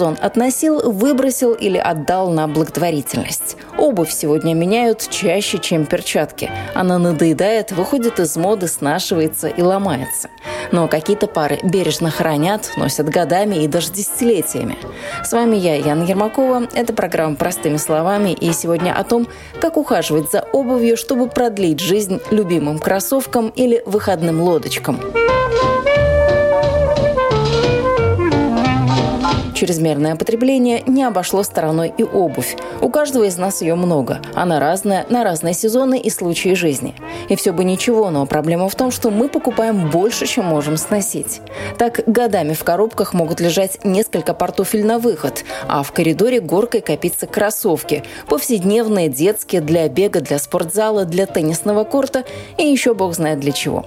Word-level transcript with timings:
Сезон, 0.00 0.16
относил, 0.18 0.90
выбросил 0.90 1.52
или 1.52 1.76
отдал 1.76 2.30
на 2.30 2.48
благотворительность. 2.48 3.58
Обувь 3.76 4.10
сегодня 4.10 4.54
меняют 4.54 5.06
чаще, 5.10 5.58
чем 5.58 5.84
перчатки. 5.84 6.50
Она 6.74 6.96
надоедает, 6.96 7.70
выходит 7.72 8.18
из 8.18 8.34
моды, 8.34 8.66
снашивается 8.66 9.48
и 9.48 9.60
ломается. 9.60 10.30
Но 10.72 10.88
какие-то 10.88 11.26
пары 11.26 11.58
бережно 11.62 12.10
хранят, 12.10 12.70
носят 12.78 13.10
годами 13.10 13.56
и 13.56 13.68
даже 13.68 13.92
десятилетиями. 13.92 14.78
С 15.22 15.32
вами 15.32 15.56
я, 15.56 15.74
Яна 15.74 16.04
Ермакова. 16.04 16.62
Это 16.72 16.94
программа 16.94 17.36
«Простыми 17.36 17.76
словами» 17.76 18.32
и 18.32 18.54
сегодня 18.54 18.98
о 18.98 19.04
том, 19.04 19.26
как 19.60 19.76
ухаживать 19.76 20.30
за 20.30 20.46
обувью, 20.54 20.96
чтобы 20.96 21.28
продлить 21.28 21.80
жизнь 21.80 22.22
любимым 22.30 22.78
кроссовкам 22.78 23.50
или 23.50 23.82
выходным 23.84 24.40
лодочкам. 24.40 24.98
Чрезмерное 29.60 30.16
потребление 30.16 30.82
не 30.86 31.04
обошло 31.04 31.42
стороной 31.42 31.92
и 31.94 32.02
обувь. 32.02 32.56
У 32.80 32.88
каждого 32.88 33.24
из 33.24 33.36
нас 33.36 33.60
ее 33.60 33.74
много. 33.74 34.22
Она 34.34 34.58
разная, 34.58 35.04
на 35.10 35.22
разные 35.22 35.52
сезоны 35.52 36.00
и 36.00 36.08
случаи 36.08 36.54
жизни. 36.54 36.94
И 37.28 37.36
все 37.36 37.52
бы 37.52 37.62
ничего, 37.62 38.08
но 38.08 38.24
проблема 38.24 38.70
в 38.70 38.74
том, 38.74 38.90
что 38.90 39.10
мы 39.10 39.28
покупаем 39.28 39.90
больше, 39.90 40.26
чем 40.26 40.46
можем 40.46 40.78
сносить. 40.78 41.42
Так 41.76 42.00
годами 42.06 42.54
в 42.54 42.64
коробках 42.64 43.12
могут 43.12 43.38
лежать 43.40 43.84
несколько 43.84 44.32
портофель 44.32 44.86
на 44.86 44.98
выход, 44.98 45.44
а 45.68 45.82
в 45.82 45.92
коридоре 45.92 46.40
горкой 46.40 46.80
копиться 46.80 47.26
кроссовки. 47.26 48.02
Повседневные, 48.28 49.10
детские, 49.10 49.60
для 49.60 49.86
бега, 49.90 50.22
для 50.22 50.38
спортзала, 50.38 51.04
для 51.04 51.26
теннисного 51.26 51.84
корта 51.84 52.24
и 52.56 52.64
еще 52.64 52.94
бог 52.94 53.14
знает 53.14 53.40
для 53.40 53.52
чего. 53.52 53.84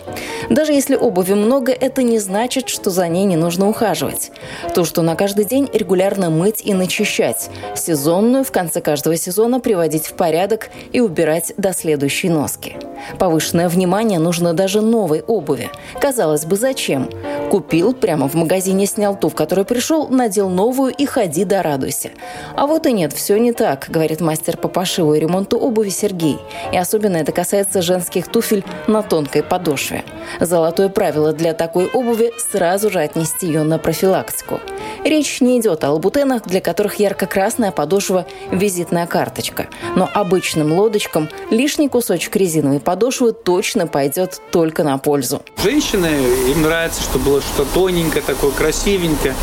Даже 0.51 0.71
если 0.71 0.95
обуви 0.95 1.33
много, 1.33 1.71
это 1.71 2.03
не 2.03 2.19
значит, 2.19 2.69
что 2.69 2.91
за 2.91 3.07
ней 3.07 3.25
не 3.25 3.37
нужно 3.37 3.67
ухаживать. 3.67 4.31
То, 4.75 4.85
что 4.85 5.01
на 5.01 5.15
каждый 5.15 5.45
день 5.45 5.62
день 5.63 5.69
регулярно 5.73 6.29
мыть 6.29 6.61
и 6.63 6.73
начищать. 6.73 7.49
Сезонную 7.75 8.43
в 8.43 8.51
конце 8.51 8.81
каждого 8.81 9.15
сезона 9.15 9.59
приводить 9.59 10.07
в 10.07 10.13
порядок 10.13 10.69
и 10.91 10.99
убирать 10.99 11.53
до 11.57 11.73
следующей 11.73 12.29
носки. 12.29 12.75
Повышенное 13.19 13.69
внимание 13.69 14.19
нужно 14.19 14.53
даже 14.53 14.81
новой 14.81 15.21
обуви. 15.21 15.69
Казалось 15.99 16.45
бы, 16.45 16.55
зачем? 16.55 17.09
Купил, 17.49 17.93
прямо 17.93 18.27
в 18.29 18.33
магазине 18.33 18.85
снял 18.85 19.17
ту, 19.17 19.29
в 19.29 19.35
которую 19.35 19.65
пришел, 19.65 20.07
надел 20.07 20.49
новую 20.49 20.93
и 20.93 21.05
ходи 21.05 21.45
да 21.45 21.61
радуйся. 21.61 22.11
А 22.55 22.65
вот 22.65 22.85
и 22.85 22.93
нет, 22.93 23.13
все 23.13 23.37
не 23.37 23.53
так, 23.53 23.87
говорит 23.89 24.21
мастер 24.21 24.57
по 24.57 24.67
пошиву 24.67 25.13
и 25.13 25.19
ремонту 25.19 25.57
обуви 25.57 25.89
Сергей. 25.89 26.39
И 26.71 26.77
особенно 26.77 27.17
это 27.17 27.31
касается 27.31 27.81
женских 27.81 28.27
туфель 28.27 28.63
на 28.87 29.03
тонкой 29.03 29.43
подошве. 29.43 30.03
Золотое 30.39 30.89
правило 30.89 31.33
для 31.33 31.53
такой 31.53 31.87
обуви– 31.87 32.31
сразу 32.51 32.89
же 32.89 32.99
отнести 32.99 33.47
ее 33.47 33.63
на 33.63 33.77
профилактику. 33.77 34.59
Речь 35.03 35.41
не 35.41 35.52
идет 35.59 35.83
о 35.83 35.91
лабутенах, 35.91 36.43
для 36.43 36.61
которых 36.61 36.99
ярко-красная 36.99 37.71
подошва– 37.71 38.25
визитная 38.51 39.07
карточка. 39.07 39.67
Но 39.95 40.09
обычным 40.13 40.73
лодочкам 40.73 41.29
лишний 41.49 41.89
кусочек 41.89 42.35
резиновой 42.35 42.79
подошвы 42.79 43.33
точно 43.33 43.87
пойдет 43.87 44.41
только 44.51 44.83
на 44.83 44.97
пользу. 44.97 45.41
Женщины, 45.61 46.07
им 46.49 46.61
нравится, 46.61 47.01
чтобы 47.01 47.25
было 47.25 47.41
что-то 47.41 47.67
тоненькое, 47.73 48.23
такое 48.23 48.51
красивенькое. 48.51 49.35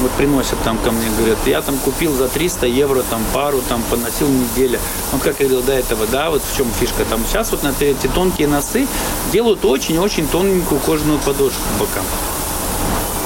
Вот 0.00 0.10
приносят 0.12 0.58
там 0.64 0.78
ко 0.78 0.90
мне, 0.90 1.06
говорят, 1.18 1.38
я 1.46 1.62
там 1.62 1.76
купил 1.78 2.12
за 2.12 2.28
300 2.28 2.66
евро 2.66 3.02
там 3.10 3.22
пару, 3.32 3.60
там 3.68 3.82
поносил 3.90 4.28
неделю. 4.28 4.78
Вот 5.12 5.22
как 5.22 5.40
я 5.40 5.46
говорил 5.46 5.62
до 5.62 5.72
этого, 5.72 6.06
да, 6.06 6.30
вот 6.30 6.42
в 6.42 6.56
чем 6.56 6.66
фишка. 6.80 7.04
Там 7.08 7.20
сейчас 7.28 7.50
вот 7.50 7.62
на 7.62 7.72
эти 7.80 8.06
тонкие 8.08 8.48
носы 8.48 8.86
делают 9.32 9.64
очень-очень 9.64 10.26
тоненькую 10.28 10.80
кожаную 10.80 11.18
подошву 11.18 11.60
к 11.76 11.80
бокам. 11.80 12.04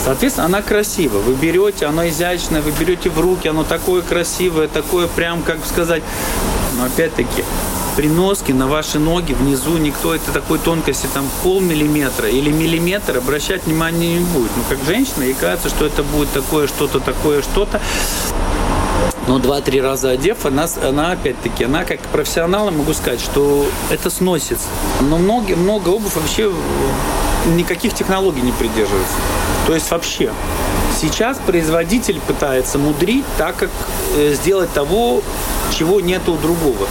Соответственно, 0.04 0.46
она 0.46 0.62
красивая. 0.62 1.20
Вы 1.20 1.34
берете, 1.34 1.86
она 1.86 2.08
изящная, 2.08 2.62
вы 2.62 2.70
берете 2.70 3.10
в 3.10 3.18
руки, 3.20 3.48
оно 3.48 3.64
такое 3.64 4.02
красивое, 4.02 4.68
такое 4.68 5.06
прям, 5.06 5.42
как 5.42 5.58
сказать, 5.66 6.02
но 6.78 6.84
опять-таки, 6.84 7.44
при 7.96 8.08
носке 8.08 8.54
на 8.54 8.68
ваши 8.68 9.00
ноги 9.00 9.32
внизу 9.32 9.76
никто 9.76 10.14
это 10.14 10.30
такой 10.30 10.60
тонкости 10.60 11.08
там 11.12 11.28
полмиллиметра 11.42 12.28
или 12.28 12.50
миллиметр 12.52 13.18
обращать 13.18 13.66
внимание 13.66 14.20
не 14.20 14.24
будет. 14.24 14.52
Ну, 14.56 14.62
как 14.68 14.78
женщина, 14.86 15.24
ей 15.24 15.34
кажется, 15.34 15.68
что 15.68 15.84
это 15.84 16.04
будет 16.04 16.30
такое 16.32 16.68
что-то, 16.68 17.00
такое 17.00 17.42
что-то. 17.42 17.80
Но 19.26 19.40
два-три 19.40 19.80
раза 19.80 20.10
одев, 20.10 20.46
она, 20.46 20.68
она 20.82 21.12
опять-таки, 21.12 21.64
она 21.64 21.84
как 21.84 21.98
профессионал, 22.00 22.70
могу 22.70 22.94
сказать, 22.94 23.20
что 23.20 23.66
это 23.90 24.10
сносится. 24.10 24.68
Но 25.00 25.18
много, 25.18 25.56
много 25.56 25.88
обувь 25.88 26.14
вообще 26.14 26.52
никаких 27.56 27.94
технологий 27.94 28.40
не 28.40 28.52
придерживается. 28.52 29.14
То 29.66 29.74
есть 29.74 29.90
вообще. 29.90 30.32
Сейчас 31.00 31.38
производитель 31.38 32.20
пытается 32.20 32.78
мудрить 32.78 33.24
так, 33.36 33.56
как 33.56 33.70
э, 34.16 34.34
сделать 34.34 34.72
того, 34.72 35.22
чего 35.76 36.00
нет 36.00 36.28
у 36.28 36.36
другого. 36.36 36.88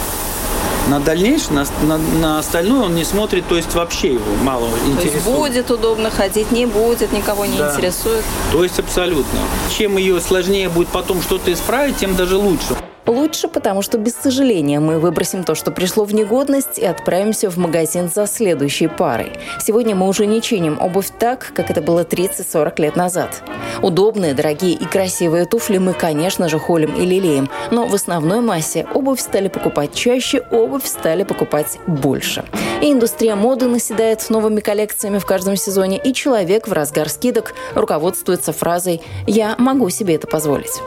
На 0.88 1.00
дальнейшее, 1.00 1.52
на, 1.52 1.66
на, 1.82 1.98
на 1.98 2.38
остальное 2.38 2.84
он 2.84 2.94
не 2.94 3.04
смотрит, 3.04 3.46
то 3.46 3.56
есть 3.56 3.74
вообще 3.74 4.14
его 4.14 4.34
мало 4.42 4.68
интересует. 4.86 5.10
То 5.10 5.16
есть 5.16 5.26
будет 5.26 5.70
удобно 5.70 6.10
ходить, 6.10 6.50
не 6.50 6.64
будет, 6.64 7.12
никого 7.12 7.44
не 7.44 7.58
да. 7.58 7.74
интересует. 7.74 8.24
То 8.52 8.62
есть 8.62 8.78
абсолютно. 8.78 9.40
Чем 9.76 9.98
ее 9.98 10.18
сложнее 10.20 10.70
будет 10.70 10.88
потом 10.88 11.20
что-то 11.20 11.52
исправить, 11.52 11.98
тем 11.98 12.16
даже 12.16 12.36
лучше. 12.36 12.74
Лучше, 13.08 13.48
потому 13.48 13.80
что 13.80 13.96
без 13.96 14.14
сожаления 14.14 14.80
мы 14.80 14.98
выбросим 14.98 15.42
то, 15.42 15.54
что 15.54 15.70
пришло 15.70 16.04
в 16.04 16.12
негодность, 16.12 16.78
и 16.78 16.84
отправимся 16.84 17.48
в 17.48 17.56
магазин 17.56 18.10
за 18.14 18.26
следующей 18.26 18.86
парой. 18.86 19.32
Сегодня 19.64 19.94
мы 19.94 20.06
уже 20.06 20.26
не 20.26 20.42
чиним 20.42 20.78
обувь 20.78 21.08
так, 21.18 21.52
как 21.54 21.70
это 21.70 21.80
было 21.80 22.04
30-40 22.04 22.82
лет 22.82 22.96
назад. 22.96 23.42
Удобные, 23.80 24.34
дорогие 24.34 24.72
и 24.72 24.84
красивые 24.84 25.46
туфли 25.46 25.78
мы, 25.78 25.94
конечно 25.94 26.50
же, 26.50 26.58
холим 26.58 26.94
и 26.96 27.06
лелеем, 27.06 27.48
но 27.70 27.86
в 27.86 27.94
основной 27.94 28.42
массе 28.42 28.86
обувь 28.92 29.20
стали 29.20 29.48
покупать 29.48 29.94
чаще, 29.94 30.42
обувь 30.50 30.84
стали 30.84 31.22
покупать 31.22 31.78
больше. 31.86 32.44
И 32.82 32.92
индустрия 32.92 33.36
моды 33.36 33.68
наседает 33.68 34.28
новыми 34.28 34.60
коллекциями 34.60 35.18
в 35.18 35.24
каждом 35.24 35.56
сезоне, 35.56 35.98
и 35.98 36.12
человек 36.12 36.68
в 36.68 36.72
разгар 36.74 37.08
скидок 37.08 37.54
руководствуется 37.74 38.52
фразой 38.52 39.00
«я 39.26 39.56
могу 39.56 39.88
себе 39.88 40.16
это 40.16 40.26
позволить». 40.26 40.82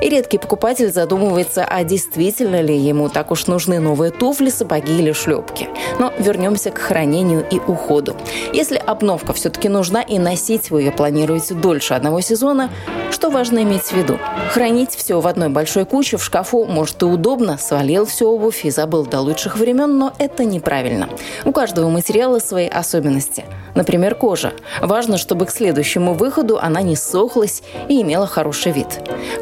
И 0.00 0.08
редкий 0.08 0.38
покупатель 0.38 0.90
задумывается 0.90 1.65
а 1.68 1.84
действительно 1.84 2.60
ли 2.60 2.76
ему 2.76 3.08
так 3.08 3.30
уж 3.30 3.46
нужны 3.46 3.80
новые 3.80 4.10
туфли, 4.10 4.50
сапоги 4.50 4.98
или 4.98 5.12
шлепки. 5.12 5.68
Но 5.98 6.12
вернемся 6.18 6.70
к 6.70 6.78
хранению 6.78 7.46
и 7.50 7.58
уходу. 7.58 8.16
Если 8.52 8.76
обновка 8.76 9.32
все-таки 9.32 9.68
нужна 9.68 10.02
и 10.02 10.18
носить 10.18 10.70
вы 10.70 10.82
ее 10.82 10.92
планируете 10.92 11.54
дольше 11.54 11.94
одного 11.94 12.20
сезона, 12.20 12.70
что 13.16 13.30
важно 13.30 13.62
иметь 13.62 13.84
в 13.84 13.92
виду? 13.94 14.18
Хранить 14.50 14.90
все 14.90 15.22
в 15.22 15.26
одной 15.26 15.48
большой 15.48 15.86
куче 15.86 16.18
в 16.18 16.22
шкафу 16.22 16.66
может 16.66 17.00
и 17.00 17.06
удобно, 17.06 17.56
свалил 17.56 18.04
всю 18.04 18.28
обувь 18.28 18.66
и 18.66 18.70
забыл 18.70 19.06
до 19.06 19.20
лучших 19.20 19.56
времен, 19.56 19.96
но 19.96 20.12
это 20.18 20.44
неправильно. 20.44 21.08
У 21.46 21.52
каждого 21.52 21.88
материала 21.88 22.40
свои 22.40 22.68
особенности. 22.68 23.46
Например, 23.74 24.14
кожа. 24.14 24.52
Важно, 24.82 25.16
чтобы 25.16 25.46
к 25.46 25.50
следующему 25.50 26.12
выходу 26.12 26.58
она 26.58 26.82
не 26.82 26.94
сохлась 26.94 27.62
и 27.88 28.02
имела 28.02 28.26
хороший 28.26 28.72
вид. 28.72 28.86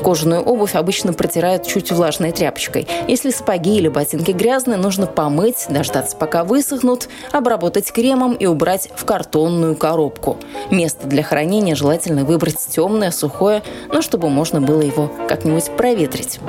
Кожаную 0.03 0.43
обувь 0.43 0.75
обычно 0.75 1.13
протирают 1.13 1.67
чуть 1.67 1.91
влажной 1.91 2.31
тряпочкой. 2.31 2.87
Если 3.09 3.31
сапоги 3.31 3.77
или 3.77 3.89
ботинки 3.89 4.33
грязные, 4.33 4.77
нужно 4.77 5.07
помыть, 5.07 5.67
дождаться 5.69 6.17
пока 6.17 6.45
высохнут, 6.45 7.09
обработать 7.33 7.93
кремом 7.93 8.35
и 8.35 8.47
убрать 8.47 8.89
в 8.95 9.05
картонную 9.05 9.77
коробку. 9.77 10.37
Место 10.71 11.07
для 11.07 11.25
хранения 11.25 11.75
желательно 11.75 12.25
выбрать 12.25 12.59
темное, 12.71 13.11
сухое, 13.13 13.64
но 13.93 14.03
чтобы 14.03 14.29
можно 14.29 14.61
было 14.61 14.81
его 14.81 15.11
как-нибудь 15.29 15.71
проветрить 15.77 16.41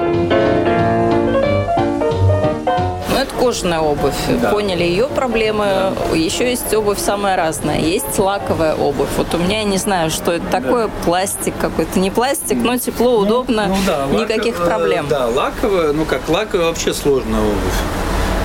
кожаная 3.46 3.80
обувь. 3.80 4.16
Да. 4.42 4.50
Поняли 4.50 4.84
ее 4.84 5.08
проблемы. 5.08 5.66
Да. 5.66 6.16
Еще 6.16 6.50
есть 6.50 6.74
обувь 6.74 6.98
самая 6.98 7.36
разная. 7.36 7.80
Есть 7.80 8.18
лаковая 8.18 8.74
обувь. 8.74 9.10
Вот 9.18 9.34
у 9.36 9.38
меня 9.38 9.60
я 9.60 9.64
не 9.64 9.78
знаю, 9.78 10.10
что 10.10 10.32
это 10.32 10.46
такое. 10.48 10.88
Да. 10.88 10.94
Пластик 11.06 11.54
какой-то. 11.60 12.00
Не 12.00 12.10
пластик, 12.10 12.58
но 12.58 12.78
тепло, 12.78 13.12
ну, 13.12 13.18
удобно. 13.18 13.68
Ну, 13.68 13.76
да, 13.86 14.08
Никаких 14.08 14.60
лаковая, 14.60 14.78
проблем. 14.78 15.06
Да, 15.10 15.28
лаковая, 15.28 15.94
ну 15.94 16.06
как 16.06 16.28
лаковая 16.28 16.68
вообще 16.68 16.94
сложная 16.94 17.42
обувь. 17.42 17.80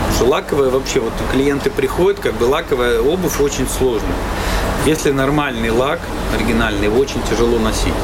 Потому 0.00 0.17
что 0.17 0.25
лаковая 0.26 0.70
вообще, 0.70 1.00
вот 1.00 1.12
клиенты 1.32 1.70
приходят, 1.70 2.20
как 2.20 2.34
бы 2.34 2.44
лаковая 2.44 3.00
обувь 3.00 3.40
очень 3.40 3.67
сложная. 3.69 4.11
Если 4.84 5.12
нормальный 5.12 5.70
лак, 5.70 6.00
оригинальный, 6.34 6.87
его 6.87 7.00
очень 7.00 7.22
тяжело 7.22 7.58
носить. 7.58 7.94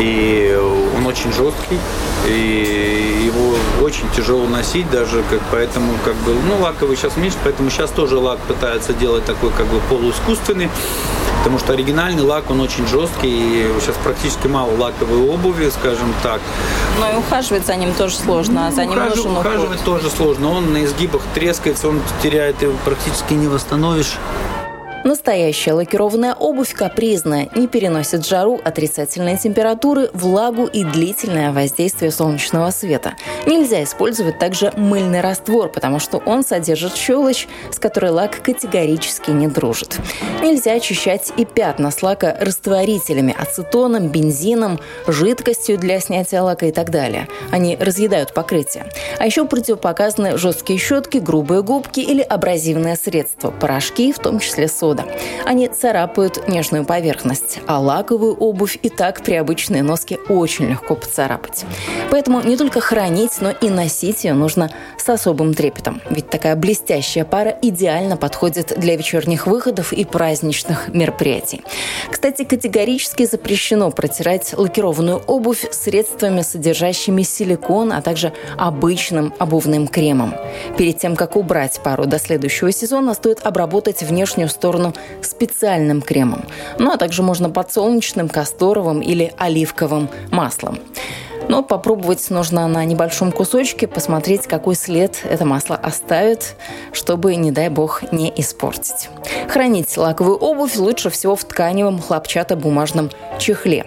И 0.00 0.58
он 0.96 1.06
очень 1.06 1.32
жесткий, 1.32 1.78
и 2.26 3.22
его 3.26 3.54
очень 3.84 4.08
тяжело 4.16 4.46
носить 4.46 4.90
даже, 4.90 5.22
как, 5.30 5.40
поэтому 5.52 5.92
как 6.04 6.14
бы, 6.16 6.34
ну, 6.48 6.62
лаковый 6.62 6.96
сейчас 6.96 7.16
меньше, 7.16 7.36
поэтому 7.44 7.70
сейчас 7.70 7.90
тоже 7.90 8.16
лак 8.18 8.38
пытается 8.40 8.92
делать 8.92 9.24
такой 9.24 9.50
как 9.50 9.66
бы 9.66 9.80
полуискусственный. 9.88 10.68
Потому 11.38 11.58
что 11.58 11.74
оригинальный 11.74 12.22
лак, 12.22 12.50
он 12.50 12.60
очень 12.62 12.86
жесткий, 12.86 13.28
и 13.28 13.80
сейчас 13.80 13.96
практически 14.02 14.46
мало 14.46 14.74
лаковой 14.78 15.28
обуви, 15.28 15.68
скажем 15.68 16.12
так. 16.22 16.40
Но 16.98 17.12
и 17.12 17.16
ухаживать 17.16 17.66
за 17.66 17.76
ним 17.76 17.92
тоже 17.92 18.16
сложно, 18.16 18.68
а 18.68 18.72
за 18.72 18.86
ним 18.86 18.98
Ухажив- 18.98 19.16
нужен 19.16 19.36
ухаживать 19.36 19.82
уход. 19.82 19.84
тоже 19.84 20.10
сложно. 20.10 20.50
Он 20.50 20.72
на 20.72 20.82
изгибах 20.84 21.20
трескается, 21.34 21.88
он 21.88 22.00
теряет, 22.22 22.62
его 22.62 22.72
практически 22.86 23.34
не 23.34 23.46
восстановишь. 23.46 24.14
Настоящая 25.04 25.74
лакированная 25.74 26.32
обувь 26.32 26.72
капризная, 26.72 27.50
не 27.54 27.68
переносит 27.68 28.26
жару, 28.26 28.58
отрицательные 28.64 29.36
температуры, 29.36 30.08
влагу 30.14 30.64
и 30.64 30.82
длительное 30.82 31.52
воздействие 31.52 32.10
солнечного 32.10 32.70
света. 32.70 33.12
Нельзя 33.44 33.84
использовать 33.84 34.38
также 34.38 34.72
мыльный 34.78 35.20
раствор, 35.20 35.68
потому 35.68 35.98
что 35.98 36.22
он 36.24 36.42
содержит 36.42 36.96
щелочь, 36.96 37.46
с 37.70 37.78
которой 37.78 38.12
лак 38.12 38.40
категорически 38.42 39.30
не 39.30 39.46
дружит. 39.46 39.98
Нельзя 40.42 40.72
очищать 40.72 41.34
и 41.36 41.44
пятна 41.44 41.90
с 41.90 42.02
лака 42.02 42.34
растворителями, 42.40 43.36
ацетоном, 43.38 44.08
бензином, 44.08 44.80
жидкостью 45.06 45.76
для 45.76 46.00
снятия 46.00 46.40
лака 46.40 46.64
и 46.64 46.72
так 46.72 46.88
далее. 46.88 47.28
Они 47.50 47.76
разъедают 47.76 48.32
покрытие. 48.32 48.86
А 49.18 49.26
еще 49.26 49.44
противопоказаны 49.44 50.38
жесткие 50.38 50.78
щетки, 50.78 51.18
грубые 51.18 51.62
губки 51.62 52.00
или 52.00 52.22
абразивные 52.22 52.96
средства, 52.96 53.50
порошки, 53.50 54.10
в 54.10 54.18
том 54.18 54.38
числе 54.38 54.66
сода. 54.66 54.93
Они 55.44 55.68
царапают 55.68 56.48
нежную 56.48 56.84
поверхность, 56.84 57.58
а 57.66 57.78
лаковую 57.78 58.34
обувь 58.34 58.78
и 58.82 58.88
так 58.88 59.22
при 59.22 59.34
обычной 59.34 59.82
носке 59.82 60.18
очень 60.28 60.66
легко 60.66 60.94
поцарапать. 60.94 61.64
Поэтому 62.10 62.40
не 62.42 62.56
только 62.56 62.80
хранить, 62.80 63.40
но 63.40 63.50
и 63.50 63.68
носить 63.68 64.24
ее 64.24 64.34
нужно 64.34 64.70
с 64.96 65.08
особым 65.08 65.54
трепетом. 65.54 66.00
Ведь 66.10 66.30
такая 66.30 66.56
блестящая 66.56 67.24
пара 67.24 67.56
идеально 67.62 68.16
подходит 68.16 68.78
для 68.78 68.96
вечерних 68.96 69.46
выходов 69.46 69.92
и 69.92 70.04
праздничных 70.04 70.88
мероприятий. 70.88 71.62
Кстати, 72.10 72.44
категорически 72.44 73.26
запрещено 73.26 73.90
протирать 73.90 74.54
лакированную 74.56 75.22
обувь 75.26 75.66
средствами, 75.72 76.42
содержащими 76.42 77.22
силикон, 77.22 77.92
а 77.92 78.02
также 78.02 78.32
обычным 78.56 79.34
обувным 79.38 79.88
кремом. 79.88 80.34
Перед 80.76 80.98
тем, 80.98 81.16
как 81.16 81.36
убрать 81.36 81.80
пару 81.82 82.06
до 82.06 82.18
следующего 82.18 82.72
сезона, 82.72 83.14
стоит 83.14 83.40
обработать 83.44 84.02
внешнюю 84.02 84.48
сторону 84.48 84.83
специальным 85.22 86.02
кремом. 86.02 86.44
Ну 86.78 86.90
а 86.90 86.96
также 86.96 87.22
можно 87.22 87.48
подсолнечным, 87.48 88.28
касторовым 88.28 89.00
или 89.00 89.32
оливковым 89.38 90.08
маслом. 90.30 90.78
Но 91.54 91.62
попробовать 91.62 92.30
нужно 92.30 92.66
на 92.66 92.84
небольшом 92.84 93.30
кусочке, 93.30 93.86
посмотреть, 93.86 94.48
какой 94.48 94.74
след 94.74 95.20
это 95.22 95.44
масло 95.44 95.76
оставит, 95.76 96.56
чтобы, 96.92 97.36
не 97.36 97.52
дай 97.52 97.68
бог, 97.68 98.02
не 98.10 98.32
испортить. 98.34 99.08
Хранить 99.46 99.96
лаковую 99.96 100.36
обувь 100.36 100.74
лучше 100.74 101.10
всего 101.10 101.36
в 101.36 101.44
тканевом 101.44 102.02
хлопчатобумажном 102.02 103.10
чехле. 103.38 103.86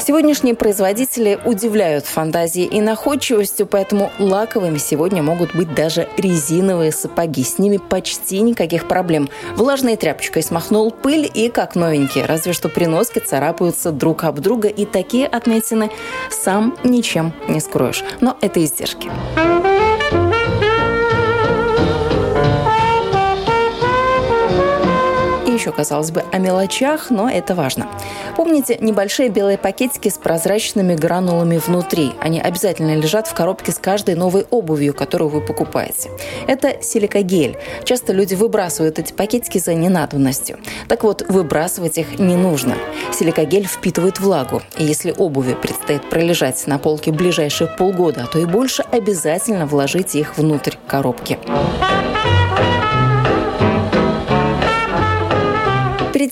Сегодняшние 0.00 0.56
производители 0.56 1.38
удивляют 1.44 2.06
фантазией 2.06 2.66
и 2.66 2.80
находчивостью, 2.80 3.66
поэтому 3.66 4.10
лаковыми 4.18 4.78
сегодня 4.78 5.22
могут 5.22 5.54
быть 5.54 5.74
даже 5.74 6.08
резиновые 6.16 6.90
сапоги. 6.90 7.44
С 7.44 7.58
ними 7.58 7.76
почти 7.76 8.40
никаких 8.40 8.88
проблем. 8.88 9.28
Влажной 9.54 9.96
тряпочкой 9.96 10.42
смахнул 10.42 10.90
пыль 10.90 11.30
и 11.32 11.48
как 11.50 11.76
новенькие, 11.76 12.24
разве 12.24 12.52
что 12.52 12.68
при 12.68 12.86
носке 12.86 13.20
царапаются 13.20 13.92
друг 13.92 14.24
об 14.24 14.40
друга, 14.40 14.66
и 14.66 14.86
такие 14.86 15.26
отметины 15.26 15.90
сам 16.30 16.71
ничем 16.84 17.32
не 17.48 17.60
скроешь. 17.60 18.04
Но 18.20 18.36
это 18.40 18.64
издержки. 18.64 19.10
Еще, 25.62 25.70
казалось 25.70 26.10
бы, 26.10 26.24
о 26.32 26.38
мелочах, 26.38 27.10
но 27.10 27.30
это 27.30 27.54
важно. 27.54 27.86
Помните 28.36 28.76
небольшие 28.80 29.28
белые 29.28 29.58
пакетики 29.58 30.08
с 30.08 30.18
прозрачными 30.18 30.96
гранулами 30.96 31.58
внутри? 31.58 32.14
Они 32.20 32.40
обязательно 32.40 32.96
лежат 32.96 33.28
в 33.28 33.34
коробке 33.34 33.70
с 33.70 33.78
каждой 33.78 34.16
новой 34.16 34.44
обувью, 34.50 34.92
которую 34.92 35.28
вы 35.28 35.40
покупаете. 35.40 36.10
Это 36.48 36.82
силикогель. 36.82 37.56
Часто 37.84 38.12
люди 38.12 38.34
выбрасывают 38.34 38.98
эти 38.98 39.12
пакетики 39.12 39.58
за 39.58 39.74
ненадобностью. 39.74 40.58
Так 40.88 41.04
вот, 41.04 41.22
выбрасывать 41.28 41.96
их 41.96 42.18
не 42.18 42.34
нужно. 42.34 42.74
Силикогель 43.12 43.66
впитывает 43.66 44.18
влагу. 44.18 44.62
И 44.78 44.84
если 44.84 45.14
обуви 45.16 45.54
предстоит 45.54 46.10
пролежать 46.10 46.66
на 46.66 46.78
полке 46.78 47.12
ближайшие 47.12 47.68
полгода, 47.68 48.28
то 48.32 48.40
и 48.40 48.46
больше, 48.46 48.82
обязательно 48.90 49.66
вложите 49.66 50.18
их 50.18 50.36
внутрь 50.36 50.74
коробки. 50.88 51.38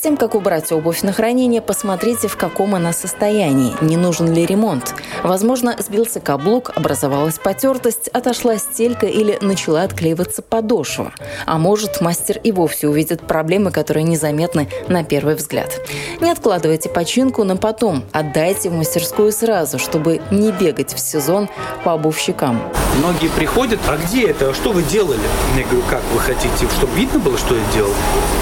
Перед 0.01 0.17
тем, 0.17 0.29
как 0.29 0.35
убрать 0.35 0.73
обувь 0.73 1.03
на 1.03 1.13
хранение, 1.13 1.61
посмотрите, 1.61 2.27
в 2.27 2.39
каком 2.39 2.75
она 2.75 2.91
состоянии, 2.95 3.75
не 3.83 3.99
нужен 3.99 4.33
ли 4.33 4.47
ремонт. 4.47 4.95
Возможно, 5.23 5.77
сбился 5.79 6.21
каблук, 6.21 6.73
образовалась 6.75 7.39
потертость, 7.39 8.09
отошла 8.09 8.57
стелька 8.57 9.07
или 9.07 9.37
начала 9.43 9.83
отклеиваться 9.83 10.41
подошва. 10.41 11.13
А 11.45 11.59
может, 11.59 12.01
мастер 12.01 12.41
и 12.43 12.51
вовсе 12.51 12.89
увидит 12.89 13.21
проблемы, 13.21 13.73
которые 13.73 14.05
незаметны 14.05 14.69
на 14.89 15.05
первый 15.05 15.35
взгляд. 15.35 15.79
Не 16.23 16.31
откладывайте 16.31 16.89
починку 16.89 17.45
на 17.45 17.59
потом, 17.59 18.05
отдайте 18.13 18.71
в 18.71 18.73
мастерскую 18.73 19.33
сразу, 19.33 19.79
чтобы 19.79 20.23
не 20.31 20.51
бегать 20.51 20.95
в 20.95 20.99
сезон 20.99 21.51
по 21.85 21.93
обувщикам. 21.93 22.63
Многие 22.97 23.29
приходят, 23.29 23.81
а 23.87 23.99
где 23.99 24.29
это? 24.31 24.55
Что 24.55 24.73
вы 24.73 24.83
делали? 24.83 25.21
Я 25.59 25.65
говорю, 25.65 25.83
как 25.91 26.03
вы 26.15 26.21
хотите, 26.21 26.67
чтобы 26.75 26.95
видно 26.97 27.19
было, 27.19 27.37
что 27.37 27.55
я 27.55 27.63
делал? 27.75 27.93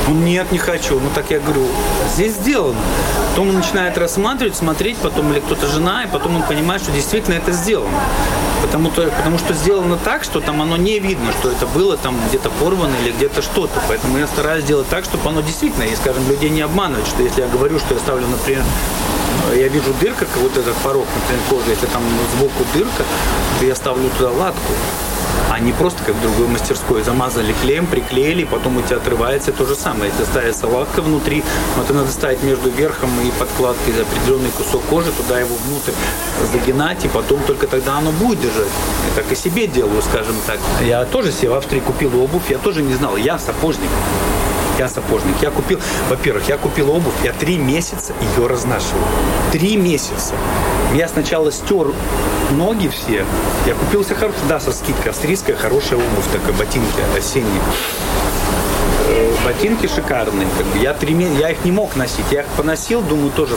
Ну, 0.06 0.14
нет, 0.14 0.50
не 0.52 0.58
хочу. 0.58 0.98
Ну, 1.00 1.10
так 1.14 1.30
я 1.30 1.38
говорю, 1.48 1.66
здесь 2.14 2.34
сделано. 2.34 2.78
Потом 3.30 3.50
он 3.50 3.56
начинает 3.56 3.96
рассматривать, 3.98 4.56
смотреть, 4.56 4.96
потом 4.98 5.32
или 5.32 5.40
кто-то 5.40 5.66
жена, 5.66 6.04
и 6.04 6.06
потом 6.08 6.36
он 6.36 6.42
понимает, 6.42 6.82
что 6.82 6.92
действительно 6.92 7.34
это 7.34 7.52
сделано. 7.52 8.00
Потому, 8.62 8.90
то, 8.90 9.08
потому 9.08 9.38
что 9.38 9.54
сделано 9.54 9.96
так, 9.96 10.24
что 10.24 10.40
там 10.40 10.60
оно 10.60 10.76
не 10.76 10.98
видно, 10.98 11.32
что 11.40 11.50
это 11.50 11.66
было 11.66 11.96
там 11.96 12.16
где-то 12.28 12.50
порвано 12.50 12.94
или 13.02 13.12
где-то 13.12 13.40
что-то. 13.42 13.80
Поэтому 13.88 14.18
я 14.18 14.26
стараюсь 14.26 14.64
сделать 14.64 14.88
так, 14.88 15.04
чтобы 15.04 15.28
оно 15.28 15.40
действительно, 15.40 15.84
и, 15.84 15.94
скажем, 15.94 16.28
людей 16.28 16.50
не 16.50 16.62
обманывать, 16.62 17.06
что 17.06 17.22
если 17.22 17.42
я 17.42 17.48
говорю, 17.48 17.78
что 17.78 17.94
я 17.94 18.00
ставлю, 18.00 18.26
например, 18.26 18.64
я 19.54 19.68
вижу 19.68 19.92
дырка, 20.00 20.24
как 20.24 20.36
вот 20.38 20.56
этот 20.56 20.74
порог, 20.76 21.06
например, 21.14 21.42
кожи, 21.48 21.70
если 21.70 21.86
там 21.86 22.02
сбоку 22.36 22.64
дырка, 22.74 23.04
то 23.58 23.64
я 23.64 23.74
ставлю 23.74 24.10
туда 24.16 24.30
латку. 24.30 24.72
А 25.50 25.60
не 25.60 25.72
просто 25.72 26.04
как 26.04 26.14
в 26.14 26.20
другой 26.20 26.46
мастерской. 26.48 27.02
Замазали 27.02 27.54
клеем, 27.62 27.86
приклеили, 27.86 28.44
потом 28.44 28.76
у 28.76 28.82
тебя 28.82 28.96
отрывается 28.96 29.50
то 29.50 29.64
же 29.64 29.74
самое. 29.74 30.10
Если 30.10 30.30
ставится 30.30 30.66
латка 30.66 31.00
внутри, 31.00 31.42
но 31.76 31.82
это 31.82 31.94
надо 31.94 32.10
ставить 32.10 32.42
между 32.42 32.70
верхом 32.70 33.10
и 33.20 33.30
подкладкой 33.38 33.94
определенный 34.02 34.50
кусок 34.50 34.82
кожи, 34.90 35.10
туда 35.12 35.40
его 35.40 35.54
внутрь 35.66 35.92
загинать, 36.52 37.04
и 37.04 37.08
потом 37.08 37.40
только 37.46 37.66
тогда 37.66 37.96
оно 37.98 38.12
будет 38.12 38.40
держать. 38.40 38.68
Я 39.08 39.22
так 39.22 39.32
и 39.32 39.34
себе 39.34 39.66
делаю, 39.66 40.02
скажем 40.02 40.36
так. 40.46 40.58
Я 40.82 41.04
тоже 41.06 41.32
себе 41.32 41.50
в 41.50 41.54
Австрии 41.54 41.80
купил 41.80 42.20
обувь, 42.20 42.50
я 42.50 42.58
тоже 42.58 42.82
не 42.82 42.94
знал. 42.94 43.16
Я 43.16 43.38
сапожник. 43.38 43.90
Я 44.78 44.88
сапожник. 44.88 45.34
Я 45.42 45.50
купил, 45.50 45.80
во-первых, 46.08 46.48
я 46.48 46.56
купил 46.56 46.90
обувь, 46.90 47.14
я 47.24 47.32
три 47.32 47.56
месяца 47.58 48.12
ее 48.36 48.46
разнашивал. 48.46 49.02
Три 49.52 49.76
месяца. 49.76 50.34
Я 50.94 51.08
сначала 51.08 51.50
стер 51.50 51.88
ноги 52.52 52.88
все. 52.88 53.24
Я 53.66 53.74
купил 53.74 54.04
себе 54.04 54.14
хороший, 54.14 54.38
да, 54.48 54.60
со 54.60 54.72
скидкой, 54.72 55.10
австрийская 55.10 55.56
хорошая 55.56 55.98
обувь, 55.98 56.26
такая, 56.32 56.52
ботинки 56.52 57.00
осенние. 57.16 57.60
Э, 59.08 59.34
Ботинки 59.44 59.86
шикарные. 59.86 60.46
Как 60.56 60.66
бы. 60.66 60.78
я, 60.78 60.94
три, 60.94 61.14
я 61.38 61.50
их 61.50 61.64
не 61.64 61.72
мог 61.72 61.96
носить. 61.96 62.26
Я 62.30 62.42
их 62.42 62.46
поносил, 62.56 63.00
думаю, 63.02 63.30
тоже. 63.30 63.56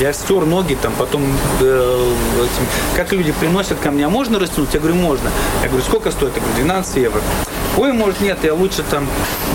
Я 0.00 0.12
стер 0.12 0.44
ноги, 0.44 0.74
там, 0.80 0.92
потом 0.98 1.22
э, 1.60 2.12
этим- 2.38 2.96
как 2.96 3.12
люди 3.12 3.32
приносят 3.32 3.78
ко 3.78 3.90
мне, 3.90 4.04
а 4.06 4.10
можно 4.10 4.38
растянуть? 4.38 4.74
Я 4.74 4.80
говорю, 4.80 4.96
можно. 4.96 5.30
Я 5.62 5.68
говорю, 5.68 5.84
сколько 5.84 6.10
стоит? 6.10 6.34
Я 6.36 6.40
говорю, 6.42 6.56
12 6.64 6.96
евро. 6.96 7.20
Ой, 7.76 7.92
может, 7.92 8.20
нет, 8.20 8.38
я 8.42 8.52
лучше 8.54 8.82
там 8.82 9.06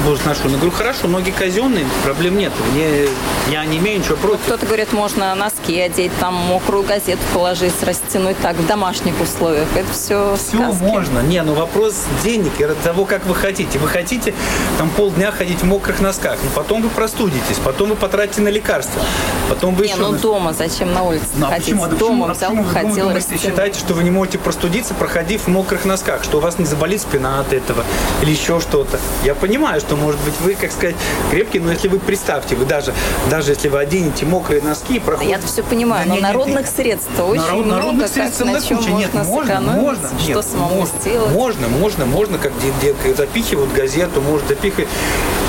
боже, 0.05 0.22
ношу. 0.25 0.41
Я 0.45 0.55
говорю, 0.55 0.72
хорошо, 0.72 1.07
ноги 1.07 1.31
казенные, 1.31 1.86
проблем 2.03 2.38
нет. 2.38 2.51
Мне, 2.74 3.07
я 3.51 3.65
не 3.65 3.77
имею 3.77 4.00
ничего 4.00 4.15
против. 4.15 4.41
Кто-то 4.45 4.65
говорит, 4.65 4.93
можно 4.93 5.36
носки 5.36 5.79
одеть, 5.79 6.12
там 6.19 6.34
мокрую 6.34 6.84
газету 6.84 7.22
положить, 7.34 7.74
растянуть 7.84 8.38
так 8.39 8.55
в 8.55 8.65
домашних 8.65 9.19
условиях. 9.22 9.67
Это 9.75 9.91
все 9.91 10.36
Все 10.38 10.57
сказки. 10.57 10.81
можно. 10.84 11.19
Не, 11.19 11.43
ну 11.43 11.53
вопрос 11.53 12.03
денег 12.24 12.51
и 12.60 12.65
того, 12.84 13.05
как 13.05 13.25
вы 13.25 13.36
хотите. 13.36 13.79
Вы 13.79 13.88
хотите 13.88 14.34
там 14.77 14.89
полдня 14.89 15.31
ходить 15.31 15.60
в 15.62 15.65
мокрых 15.65 16.00
носках, 16.00 16.38
но 16.43 16.50
потом 16.55 16.81
вы 16.81 16.89
простудитесь, 16.89 17.57
потом 17.63 17.89
вы 17.89 17.95
потратите 17.95 18.41
на 18.41 18.50
лекарства, 18.50 19.01
потом 19.50 19.75
вы 19.75 19.86
Не, 19.86 19.91
еще... 19.91 20.01
ну 20.01 20.13
дома, 20.13 20.53
зачем 20.53 20.93
на 20.93 21.03
улице 21.03 21.25
Ну, 21.36 21.48
а 21.48 21.50
ходить? 21.50 21.65
почему? 21.65 21.84
А 21.84 21.88
дома 21.89 22.27
почему? 22.27 22.31
А 22.31 22.34
почему 22.50 22.63
вы 22.63 22.69
ходил, 22.74 22.95
думаете, 22.95 23.15
растянул. 23.17 23.41
считаете, 23.41 23.79
что 23.79 23.93
вы 23.93 24.03
не 24.03 24.12
можете 24.12 24.38
простудиться, 24.39 24.93
проходив 24.93 25.43
в 25.43 25.48
мокрых 25.48 25.86
носках, 25.86 26.24
что 26.24 26.38
у 26.38 26.39
вас 26.39 26.57
не 26.60 26.65
заболит 26.65 27.01
спина 27.01 27.39
от 27.39 27.53
этого 27.53 27.84
или 28.22 28.32
еще 28.32 28.60
что-то. 28.60 29.00
Я 29.24 29.36
понимаю, 29.36 29.80
что, 29.82 29.96
может 29.96 30.20
быть, 30.22 30.34
вы, 30.42 30.56
как 30.56 30.72
сказать, 30.72 30.96
крепкие, 31.32 31.62
но 31.62 31.72
если 31.72 31.88
вы 31.88 32.00
представьте, 32.00 32.56
вы 32.56 32.66
даже, 32.66 32.94
даже 33.30 33.52
если 33.52 33.68
вы 33.70 33.80
оденете 33.80 34.26
мокрые 34.26 34.62
носки 34.62 34.98
и 34.98 35.00
проходите... 35.00 35.32
Я-то 35.32 35.48
все 35.48 35.64
понимаю, 35.64 36.04
Да 36.06 36.10
но 36.10 36.16
не, 36.16 36.22
не, 36.22 36.28
народных 36.28 36.68
ты- 36.70 36.76
средств 36.76 37.10
очень 37.20 37.42
Народ- 37.42 37.66
много, 37.66 37.82
народных 37.82 38.06
как, 38.08 38.14
средств 38.14 38.40
на 38.40 38.46
целая 38.46 38.62
чем 38.62 38.78
куча. 38.78 38.90
можно 38.90 39.02
Нет, 39.06 39.14
можно, 39.28 39.60
можно, 39.62 40.10
что 40.20 40.28
нет, 40.34 40.46
самому 40.46 40.76
можно, 40.76 41.00
сделать. 41.02 41.32
Можно, 41.34 41.68
можно, 41.68 42.06
можно, 42.06 42.38
как 42.38 42.52
где, 42.58 42.94
где 42.94 43.14
запихивают 43.16 43.72
газету, 43.74 44.22
может 44.22 44.48
запихивать. 44.48 44.88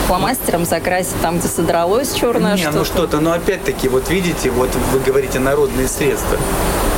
Фломастером 0.07 0.65
закрасить 0.65 1.21
там, 1.23 1.39
где 1.39 1.49
содралось 1.49 2.13
черное 2.15 2.55
Не, 2.55 2.63
что-то. 2.63 2.77
ну 2.79 2.85
что-то, 2.85 3.21
но 3.21 3.33
опять-таки, 3.33 3.89
вот 3.89 4.09
видите, 4.11 4.51
вот 4.51 4.71
вы 4.93 5.01
говорите 5.01 5.39
народные 5.39 5.89
средства. 5.89 6.37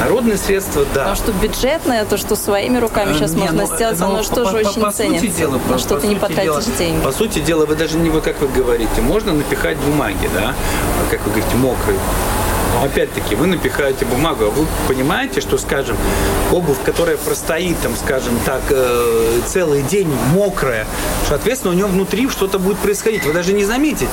Народные 0.01 0.37
средства, 0.37 0.85
да. 0.95 1.11
А 1.13 1.17
что 1.17 1.33
бюджетное, 1.33 2.05
то, 2.05 2.17
что 2.17 2.37
своими 2.37 2.79
руками 2.79 3.15
сейчас 3.15 3.33
Не, 3.33 3.41
можно 3.41 3.67
ну, 3.67 3.75
сделать, 3.75 3.99
ну, 3.99 4.07
оно 4.07 4.23
же 4.23 4.29
тоже 4.31 4.53
по- 4.53 4.57
очень 4.69 4.81
по 4.83 4.93
ценится. 4.93 5.27
дела, 5.27 5.59
на 5.69 5.79
что 5.79 5.99
ты 5.99 6.07
не 6.07 6.15
потратишь 6.17 6.45
дела- 6.67 6.77
деньги. 6.79 7.03
По 7.05 7.13
сути 7.13 7.39
дела, 7.41 7.67
вы 7.67 7.75
даже 7.75 7.99
не 7.99 8.11
вы, 8.11 8.21
как 8.21 8.41
вы 8.41 8.49
говорите, 8.49 9.01
можно 9.01 9.33
напихать 9.33 9.77
бумаги, 9.79 10.29
да, 10.35 10.55
как 11.11 11.21
вы 11.25 11.31
говорите, 11.33 11.57
мокрой. 11.57 11.97
Опять-таки, 12.83 13.35
вы 13.35 13.49
напихаете 13.49 14.05
бумагу, 14.05 14.45
а 14.45 14.51
вы 14.51 14.67
понимаете, 14.87 15.41
что, 15.41 15.59
скажем, 15.59 15.97
обувь, 16.53 16.79
которая 16.85 17.17
простоит, 17.17 17.77
там, 17.81 17.97
скажем 17.97 18.39
так, 18.45 18.63
э, 18.71 19.41
целый 19.47 19.83
день 19.83 20.09
мокрая, 20.33 20.87
соответственно, 21.29 21.73
у 21.73 21.77
нее 21.77 21.87
внутри 21.87 22.29
что-то 22.29 22.61
будет 22.61 22.79
происходить. 22.79 23.25
Вы 23.25 23.33
даже 23.33 23.53
не 23.53 23.65
заметите. 23.65 24.09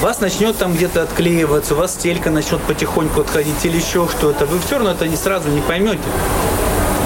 Вас 0.00 0.20
начнет 0.20 0.56
там 0.56 0.74
где-то 0.74 1.02
отклеиваться, 1.02 1.74
у 1.74 1.76
вас 1.76 1.92
стелька 1.92 2.30
начнет 2.30 2.60
потихоньку 2.62 3.20
отходить 3.20 3.64
или 3.64 3.76
еще 3.76 4.08
что-то. 4.08 4.46
Вы 4.46 4.58
все 4.60 4.76
равно 4.76 4.92
это 4.92 5.06
не 5.06 5.16
сразу 5.16 5.50
не 5.50 5.60
поймете. 5.60 6.00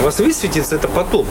У 0.00 0.04
вас 0.04 0.20
высветится 0.20 0.76
это 0.76 0.86
потом. 0.86 1.26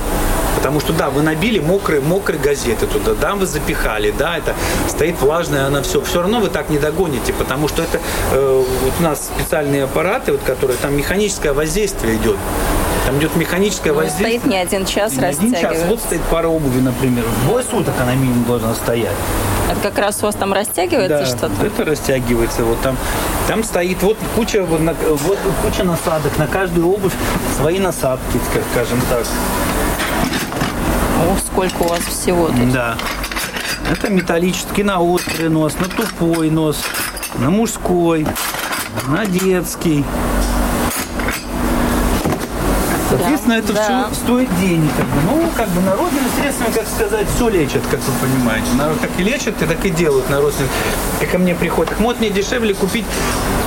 Потому 0.57 0.79
что, 0.79 0.91
да, 0.91 1.11
вы 1.11 1.21
набили 1.21 1.59
мокрые, 1.59 2.01
мокрые 2.01 2.39
газеты 2.39 2.87
туда, 2.87 3.13
да, 3.13 3.35
вы 3.35 3.45
запихали, 3.45 4.11
да, 4.17 4.37
это 4.37 4.55
стоит 4.89 5.21
влажное, 5.21 5.67
она 5.67 5.83
все. 5.83 6.01
Все 6.01 6.19
равно 6.21 6.39
вы 6.39 6.49
так 6.49 6.69
не 6.69 6.79
догоните, 6.79 7.31
потому 7.31 7.67
что 7.67 7.83
это 7.83 7.99
э, 8.31 8.63
вот 8.83 8.93
у 8.99 9.03
нас 9.03 9.29
специальные 9.37 9.83
аппараты, 9.83 10.31
вот, 10.31 10.41
которые 10.41 10.77
там 10.77 10.97
механическое 10.97 11.53
воздействие 11.53 12.15
идет. 12.15 12.37
Там 13.05 13.19
идет 13.19 13.35
механическое 13.35 13.91
Ну, 13.91 13.97
воздействие. 13.97 14.39
стоит 14.39 14.45
не 14.51 14.57
один 14.57 14.85
час, 14.85 15.13
Не 15.13 15.25
один 15.25 15.53
час. 15.53 15.77
Вот 15.87 15.99
стоит 15.99 16.21
пара 16.23 16.47
обуви, 16.47 16.81
например. 16.81 17.23
Двое 17.45 17.63
суток 17.63 17.93
она 18.01 18.15
минимум 18.15 18.43
должна 18.43 18.73
стоять. 18.73 19.15
Это 19.71 19.79
как 19.81 19.97
раз 19.99 20.17
у 20.23 20.25
вас 20.25 20.35
там 20.35 20.53
растягивается 20.53 21.19
Да, 21.19 21.25
что-то? 21.25 21.65
это 21.65 21.85
растягивается. 21.85 22.63
Вот 22.63 22.81
там, 22.81 22.97
там 23.47 23.63
стоит 23.63 24.01
вот 24.01 24.17
куча, 24.35 24.63
вот, 24.63 24.79
вот 24.81 25.37
куча 25.63 25.83
насадок. 25.83 26.37
На 26.37 26.47
каждую 26.47 26.87
обувь 26.91 27.13
свои 27.57 27.77
насадки, 27.79 28.39
скажем 28.73 28.99
так. 29.09 29.23
Ох, 31.25 31.39
сколько 31.39 31.81
у 31.81 31.87
вас 31.87 32.01
всего 32.01 32.47
тут. 32.47 32.71
Да. 32.71 32.97
Это 33.89 34.09
металлический 34.09 34.83
на 34.83 34.99
острый 34.99 35.49
нос, 35.49 35.75
на 35.79 35.87
тупой 35.87 36.49
нос, 36.49 36.83
на 37.39 37.49
мужской, 37.49 38.27
на 39.07 39.25
детский. 39.25 40.03
Соответственно, 43.09 43.53
это 43.53 43.73
да. 43.73 44.09
все 44.09 44.15
стоит 44.15 44.49
денег. 44.59 44.91
Как 44.97 45.05
бы. 45.05 45.21
Ну, 45.25 45.49
как 45.55 45.69
бы 45.69 45.81
народными 45.81 46.27
средствами, 46.39 46.71
как 46.73 46.87
сказать, 46.87 47.27
все 47.33 47.47
лечат, 47.49 47.81
как 47.89 48.01
вы 48.01 48.27
понимаете. 48.27 48.67
Народ 48.77 48.97
как 48.99 49.09
и 49.17 49.23
лечат, 49.23 49.61
и 49.61 49.65
так 49.65 49.85
и 49.85 49.89
делают 49.89 50.29
народными. 50.29 50.69
И 51.21 51.25
ко 51.25 51.37
мне 51.37 51.55
приходят. 51.55 51.93
Вот, 51.99 52.19
мне 52.19 52.29
дешевле 52.29 52.73
купить 52.73 53.05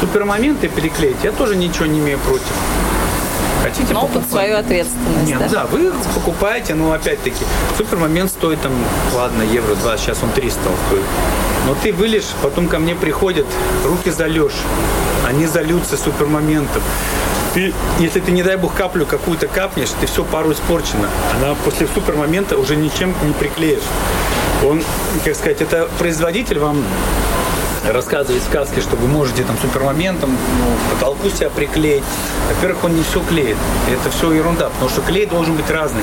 супермомент 0.00 0.62
и 0.64 0.68
переклеить. 0.68 1.16
Я 1.22 1.32
тоже 1.32 1.56
ничего 1.56 1.86
не 1.86 2.00
имею 2.00 2.18
против. 2.18 2.52
Хотите 3.70 3.94
Но 3.94 4.00
под 4.02 4.08
покупайте. 4.10 4.30
свою 4.30 4.56
ответственность, 4.56 5.26
Нет, 5.28 5.38
да? 5.38 5.48
да, 5.48 5.66
вы 5.66 5.92
покупаете, 6.14 6.74
ну, 6.74 6.92
опять-таки, 6.92 7.44
супермомент 7.78 8.30
стоит 8.30 8.60
там, 8.60 8.72
ладно, 9.14 9.42
евро 9.42 9.74
2, 9.76 9.96
сейчас 9.96 10.18
он 10.22 10.30
300 10.30 10.58
стоит. 10.60 11.02
Но 11.66 11.74
ты 11.80 11.92
вылишь, 11.92 12.26
потом 12.42 12.66
ко 12.68 12.78
мне 12.78 12.94
приходят, 12.94 13.46
руки 13.84 14.10
зальешь, 14.10 14.56
они 15.26 15.46
зальются 15.46 15.96
супермоментом. 15.96 16.82
Ты, 17.54 17.72
если 17.98 18.20
ты, 18.20 18.32
не 18.32 18.42
дай 18.42 18.56
бог, 18.56 18.74
каплю 18.74 19.06
какую-то 19.06 19.46
капнешь, 19.46 19.90
ты 20.00 20.06
все 20.06 20.24
пару 20.24 20.52
испорчена. 20.52 21.08
Она 21.36 21.54
после 21.64 21.86
супермомента 21.94 22.56
уже 22.56 22.76
ничем 22.76 23.14
не 23.24 23.32
приклеишь. 23.32 23.82
Он, 24.66 24.82
как 25.24 25.34
сказать, 25.34 25.60
это 25.60 25.88
производитель 25.98 26.58
вам 26.58 26.82
рассказывает 27.88 28.42
сказки, 28.42 28.80
что 28.80 28.96
вы 28.96 29.08
можете 29.08 29.42
там 29.44 29.56
супермоментом 29.58 30.30
ну, 30.30 30.94
потолку 30.94 31.28
себя 31.30 31.50
приклеить. 31.50 32.04
Во-первых, 32.54 32.84
он 32.84 32.96
не 32.96 33.02
все 33.02 33.20
клеит. 33.20 33.56
Это 33.90 34.10
все 34.10 34.32
ерунда, 34.32 34.70
потому 34.70 34.90
что 34.90 35.00
клей 35.02 35.26
должен 35.26 35.56
быть 35.56 35.70
разный. 35.70 36.02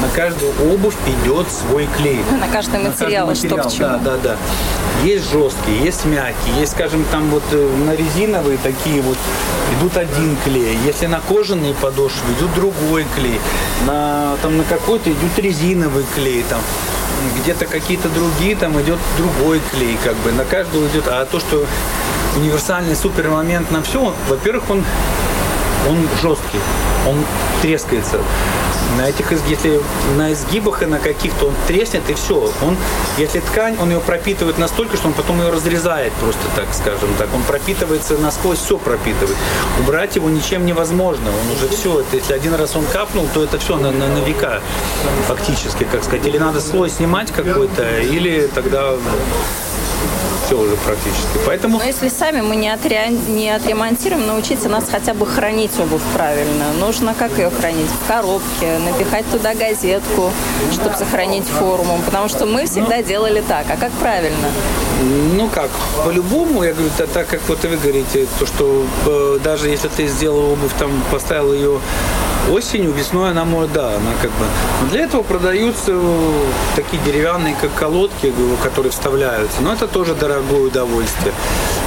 На 0.00 0.08
каждую 0.08 0.52
обувь 0.72 0.94
идет 1.06 1.46
свой 1.50 1.88
клей. 1.96 2.20
На 2.40 2.48
каждый 2.48 2.80
На 2.80 2.90
материал, 2.90 3.28
каждый 3.28 3.48
что 3.48 3.56
к 3.56 3.64
материал, 3.64 3.90
чему. 3.94 4.04
Да, 4.04 4.16
да, 4.16 4.18
да. 4.22 4.36
Есть 5.04 5.30
жесткие, 5.30 5.84
есть 5.84 6.04
мягкие, 6.04 6.60
есть, 6.60 6.72
скажем, 6.72 7.04
там 7.12 7.28
вот 7.30 7.42
э, 7.52 7.76
на 7.86 7.94
резиновые 7.94 8.58
такие 8.58 9.00
вот 9.02 9.18
идут 9.78 9.96
один 9.96 10.36
клей. 10.44 10.76
Если 10.84 11.06
на 11.06 11.20
кожаные 11.20 11.74
подошвы 11.74 12.32
идет 12.38 12.52
другой 12.54 13.06
клей. 13.14 13.40
На, 13.86 14.36
там, 14.42 14.56
на 14.56 14.64
какой-то 14.64 15.10
идет 15.10 15.38
резиновый 15.38 16.04
клей. 16.14 16.44
Там 16.48 16.60
где-то 17.40 17.66
какие-то 17.66 18.08
другие, 18.08 18.56
там 18.56 18.80
идет 18.80 18.98
другой 19.16 19.60
клей, 19.70 19.98
как 20.02 20.16
бы 20.16 20.32
на 20.32 20.44
каждую 20.44 20.88
идет. 20.88 21.06
А 21.08 21.24
то, 21.24 21.40
что 21.40 21.64
универсальный 22.36 22.96
супермомент 22.96 23.70
на 23.70 23.82
все, 23.82 24.14
во-первых, 24.28 24.70
он 24.70 24.84
он 25.88 26.08
жесткий, 26.20 26.60
он 27.06 27.24
трескается. 27.62 28.18
На 28.96 29.08
этих, 29.08 29.30
если 29.48 29.80
на 30.16 30.32
изгибах 30.32 30.82
и 30.82 30.86
на 30.86 30.98
каких-то 30.98 31.46
он 31.46 31.54
треснет 31.66 32.08
и 32.08 32.14
все. 32.14 32.50
Он, 32.62 32.76
если 33.18 33.40
ткань, 33.40 33.76
он 33.80 33.90
ее 33.90 34.00
пропитывает 34.00 34.58
настолько, 34.58 34.96
что 34.96 35.08
он 35.08 35.12
потом 35.12 35.40
ее 35.40 35.50
разрезает 35.50 36.12
просто 36.14 36.42
так, 36.56 36.66
скажем 36.72 37.08
так. 37.18 37.28
Он 37.34 37.42
пропитывается 37.42 38.16
насквозь, 38.18 38.58
все 38.58 38.78
пропитывает. 38.78 39.36
Убрать 39.80 40.16
его 40.16 40.28
ничем 40.30 40.64
невозможно. 40.64 41.30
Он 41.30 41.56
уже 41.56 41.68
все. 41.68 42.00
Это, 42.00 42.16
если 42.16 42.32
один 42.32 42.54
раз 42.54 42.76
он 42.76 42.84
капнул, 42.86 43.28
то 43.34 43.44
это 43.44 43.58
все 43.58 43.76
на, 43.76 43.90
на, 43.90 44.08
на 44.08 44.18
века 44.24 44.60
фактически, 45.26 45.84
как 45.84 46.02
сказать. 46.02 46.26
Или 46.26 46.38
надо 46.38 46.60
слой 46.60 46.90
снимать 46.90 47.30
какой-то, 47.30 48.00
или 48.00 48.48
тогда 48.54 48.94
все 50.46 50.58
уже 50.58 50.76
практически. 50.76 51.38
Поэтому 51.46 51.78
Но 51.78 51.84
если 51.84 52.08
сами 52.08 52.40
мы 52.40 52.56
не, 52.56 52.68
отре- 52.68 53.10
не 53.30 53.50
отремонтируем, 53.50 54.26
научите 54.26 54.68
нас 54.68 54.84
хотя 54.90 55.12
бы 55.14 55.26
хранить 55.26 55.78
обувь 55.78 56.02
правильно. 56.14 56.72
Нужно 56.80 57.14
как 57.14 57.36
ее 57.38 57.50
хранить? 57.50 57.90
В 58.04 58.08
коробке, 58.08 58.78
напихать 58.78 59.24
туда 59.30 59.54
газетку, 59.54 60.30
чтобы 60.72 60.96
сохранить 60.96 61.44
форму. 61.44 62.00
Потому 62.06 62.28
что 62.28 62.46
мы 62.46 62.66
всегда 62.66 63.02
делали 63.02 63.42
так. 63.46 63.66
А 63.70 63.76
как 63.76 63.92
правильно? 63.92 64.48
Ну 65.36 65.48
как, 65.48 65.70
по-любому, 66.04 66.62
я 66.64 66.72
говорю, 66.72 66.90
та- 66.96 67.06
так 67.06 67.28
как 67.28 67.40
вот 67.48 67.62
вы 67.64 67.76
говорите, 67.76 68.26
то, 68.38 68.46
что 68.46 68.84
э, 69.06 69.38
даже 69.44 69.68
если 69.68 69.88
ты 69.88 70.06
сделал 70.06 70.52
обувь, 70.52 70.72
там, 70.78 70.90
поставил 71.10 71.52
ее 71.52 71.78
осенью, 72.50 72.92
весной 72.92 73.30
она 73.30 73.44
может, 73.44 73.72
да, 73.72 73.88
она 73.88 74.12
как 74.20 74.30
бы... 74.30 74.44
Но 74.82 74.88
для 74.88 75.04
этого 75.04 75.22
продаются 75.22 75.92
такие 76.76 77.02
деревянные, 77.04 77.54
как 77.60 77.74
колодки, 77.74 78.32
которые 78.62 78.92
вставляются. 78.92 79.60
Но 79.60 79.72
это 79.72 79.86
тоже 79.86 80.14
дорогое 80.14 80.66
удовольствие. 80.66 81.32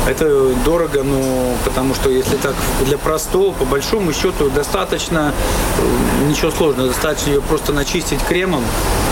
Это 0.08 0.53
дорого, 0.65 1.03
ну, 1.03 1.53
потому 1.63 1.94
что 1.94 2.10
если 2.10 2.38
так 2.38 2.56
для 2.86 2.98
простого, 2.98 3.51
по 3.51 3.65
большому 3.65 4.13
счету, 4.13 4.50
достаточно, 4.50 5.34
э, 5.77 6.27
ничего 6.27 6.51
сложного, 6.51 6.89
достаточно 6.89 7.30
ее 7.30 7.41
просто 7.41 7.74
начистить 7.74 8.20
кремом 8.24 8.63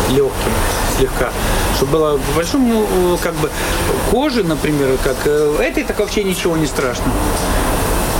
легким 0.10 0.51
слегка, 0.98 1.32
чтобы 1.75 1.91
было 1.94 2.18
по 2.18 2.32
большому, 2.36 2.84
э, 2.84 3.18
как 3.22 3.36
бы, 3.36 3.50
кожи, 4.12 4.44
например, 4.44 4.98
как 5.03 5.18
э, 5.25 5.58
этой, 5.62 5.84
так 5.84 6.00
вообще 6.00 6.24
ничего 6.24 6.58
не 6.58 6.65
страшно. 6.65 7.06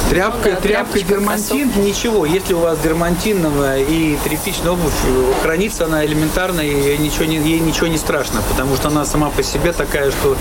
Тряпка, 0.10 0.50
да, 0.50 0.56
тряпка, 0.56 1.00
дермантин, 1.02 1.72
ничего. 1.84 2.26
Если 2.26 2.56
у 2.56 2.60
вас 2.60 2.80
дермантиновая 2.80 3.84
и 3.84 4.18
тряпичная 4.24 4.72
обувь, 4.72 4.92
э, 5.06 5.34
хранится 5.44 5.86
она 5.86 6.04
элементарно, 6.04 6.62
и 6.62 6.68
ей 6.68 6.98
ничего, 6.98 7.26
не, 7.26 7.38
ей 7.38 7.60
ничего 7.60 7.86
не 7.86 8.00
страшно, 8.00 8.42
потому 8.50 8.76
что 8.76 8.88
она 8.88 9.06
сама 9.06 9.30
по 9.30 9.44
себе 9.44 9.72
такая, 9.72 10.10
что 10.10 10.36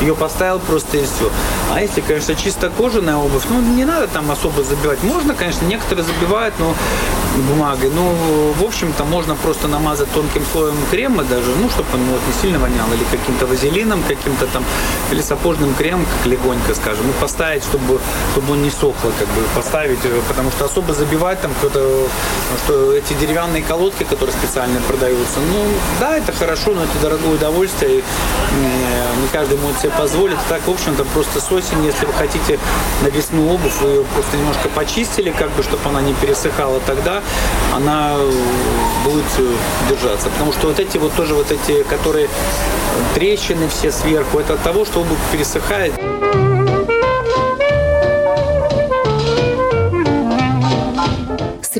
ее 0.00 0.14
поставил 0.14 0.60
просто 0.60 0.96
и 0.96 1.02
все. 1.02 1.30
А 1.70 1.82
если, 1.82 2.00
конечно, 2.00 2.34
чисто 2.34 2.70
кожаная 2.70 3.16
обувь, 3.16 3.42
ну, 3.50 3.60
не 3.60 3.84
надо 3.84 4.08
там 4.08 4.30
особо 4.30 4.64
забивать. 4.64 5.02
Можно, 5.02 5.34
конечно, 5.34 5.66
некоторые 5.66 6.06
забивают, 6.06 6.54
но 6.58 6.74
бумагой. 7.40 7.90
Ну, 7.90 8.52
в 8.58 8.64
общем-то, 8.64 9.04
можно 9.04 9.34
просто 9.34 9.68
намазать 9.68 10.12
тонким 10.12 10.42
слоем 10.52 10.76
крема 10.90 11.24
даже, 11.24 11.50
ну, 11.60 11.68
чтобы 11.70 11.88
он 11.94 12.04
вот, 12.10 12.20
не 12.26 12.40
сильно 12.40 12.58
вонял, 12.58 12.86
или 12.94 13.04
каким-то 13.10 13.46
вазелином, 13.46 14.02
каким-то 14.02 14.46
там, 14.46 14.64
или 15.10 15.20
сапожным 15.20 15.74
кремом, 15.74 16.06
как 16.06 16.26
легонько, 16.26 16.74
скажем, 16.74 17.08
и 17.08 17.12
поставить, 17.20 17.64
чтобы, 17.64 18.00
чтобы 18.32 18.52
он 18.52 18.62
не 18.62 18.70
сохло, 18.70 19.12
как 19.18 19.28
бы 19.28 19.42
поставить, 19.54 19.98
э, 20.04 20.20
потому 20.28 20.50
что 20.50 20.64
особо 20.66 20.94
забивать 20.94 21.40
там 21.40 21.52
какое-то, 21.54 21.80
ну, 21.80 22.58
что 22.64 22.92
эти 22.92 23.14
деревянные 23.14 23.62
колодки, 23.62 24.04
которые 24.04 24.34
специально 24.36 24.80
продаются, 24.80 25.40
ну, 25.40 25.64
да, 26.00 26.16
это 26.16 26.32
хорошо, 26.32 26.72
но 26.72 26.82
это 26.84 26.92
дорогое 27.00 27.34
удовольствие, 27.34 27.98
и, 27.98 28.00
э, 28.00 29.20
не 29.22 29.28
каждый 29.28 29.58
может 29.58 29.80
себе 29.80 29.92
позволить. 29.92 30.38
Так, 30.48 30.66
в 30.66 30.70
общем-то, 30.70 31.04
просто 31.04 31.40
с 31.40 31.50
осени, 31.52 31.86
если 31.86 32.06
вы 32.06 32.12
хотите 32.12 32.58
на 33.02 33.08
весну 33.08 33.52
обувь, 33.52 33.80
вы 33.80 33.90
ее 33.90 34.04
просто 34.14 34.36
немножко 34.36 34.68
почистили, 34.68 35.30
как 35.30 35.50
бы, 35.52 35.62
чтобы 35.62 35.88
она 35.88 36.00
не 36.00 36.14
пересыхала, 36.14 36.80
тогда 36.86 37.21
она 37.74 38.14
э, 38.16 38.30
будет 39.04 39.24
э, 39.38 39.54
держаться. 39.88 40.28
Потому 40.30 40.52
что 40.52 40.68
вот 40.68 40.78
эти 40.78 40.98
вот 40.98 41.14
тоже 41.14 41.34
вот 41.34 41.50
эти, 41.50 41.82
которые 41.84 42.28
трещины 43.14 43.68
все 43.68 43.90
сверху, 43.90 44.38
это 44.38 44.54
от 44.54 44.62
того, 44.62 44.84
что 44.84 45.00
обувь 45.00 45.18
пересыхает. 45.32 45.94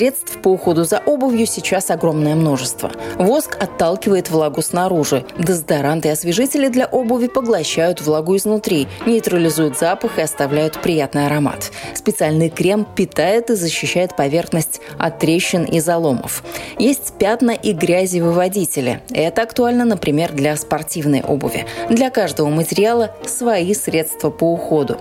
Средств 0.03 0.39
по 0.43 0.49
уходу 0.49 0.83
за 0.83 0.99
обувью 0.99 1.47
сейчас 1.47 1.89
огромное 1.89 2.35
множество. 2.35 2.91
Воск 3.19 3.57
отталкивает 3.63 4.31
влагу 4.31 4.61
снаружи. 4.61 5.25
Дезодоранты 5.39 6.09
и 6.09 6.11
освежители 6.11 6.67
для 6.67 6.87
обуви 6.87 7.29
поглощают 7.29 8.01
влагу 8.01 8.37
изнутри, 8.37 8.89
нейтрализуют 9.07 9.79
запах 9.79 10.19
и 10.19 10.23
оставляют 10.23 10.83
приятный 10.83 11.27
аромат. 11.27 11.71
Специальный 11.95 12.51
крем 12.51 12.85
питает 12.97 13.51
и 13.51 13.55
защищает 13.55 14.17
поверхность 14.17 14.81
от 14.99 15.21
трещин 15.21 15.63
и 15.63 15.79
заломов. 15.79 16.43
Есть 16.81 17.13
пятна 17.21 17.53
и 17.53 17.73
грязевыводители. 17.73 19.03
Это 19.13 19.43
актуально, 19.43 19.85
например, 19.85 20.33
для 20.33 20.57
спортивной 20.57 21.23
обуви. 21.23 21.65
Для 21.89 22.11
каждого 22.11 22.49
материала 22.49 23.15
свои 23.25 23.73
средства 23.73 24.31
по 24.31 24.53
уходу. 24.53 24.99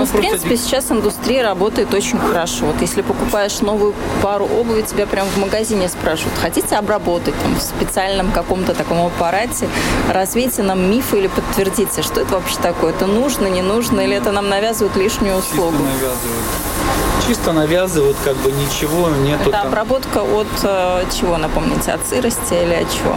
Ну, 0.00 0.06
в 0.06 0.12
принципе, 0.12 0.56
сейчас 0.56 0.90
индустрия 0.90 1.42
работает 1.42 1.92
очень 1.92 2.18
хорошо. 2.18 2.64
Вот 2.66 2.80
если 2.80 3.02
покупаешь 3.02 3.60
новую 3.60 3.94
пару 4.22 4.46
обуви, 4.46 4.80
тебя 4.80 5.06
прям 5.06 5.26
в 5.26 5.36
магазине 5.36 5.88
спрашивают, 5.90 6.38
хотите 6.38 6.76
обработать 6.76 7.34
там, 7.42 7.54
в 7.54 7.60
специальном 7.60 8.32
каком-то 8.32 8.74
таком 8.74 9.04
аппарате, 9.04 9.68
развейте 10.08 10.62
нам 10.62 10.90
мифы 10.90 11.18
или 11.18 11.26
подтвердите, 11.26 12.00
что 12.00 12.22
это 12.22 12.34
вообще 12.34 12.56
такое, 12.62 12.92
это 12.92 13.06
нужно, 13.06 13.46
не 13.46 13.60
нужно, 13.60 14.00
или 14.00 14.16
это 14.16 14.32
нам 14.32 14.48
навязывают 14.48 14.96
лишнюю 14.96 15.36
услугу. 15.36 15.76
Чисто 15.76 15.92
навязывают. 15.92 16.44
Чисто 17.28 17.52
навязывают, 17.52 18.16
как 18.24 18.36
бы 18.36 18.50
ничего 18.52 19.10
нету. 19.10 19.42
Это 19.42 19.50
там. 19.50 19.66
обработка 19.66 20.18
от 20.22 20.48
э, 20.62 21.04
чего, 21.14 21.36
напомните, 21.36 21.92
от 21.92 22.06
сырости 22.08 22.54
или 22.54 22.74
от 22.74 22.90
чего? 22.90 23.16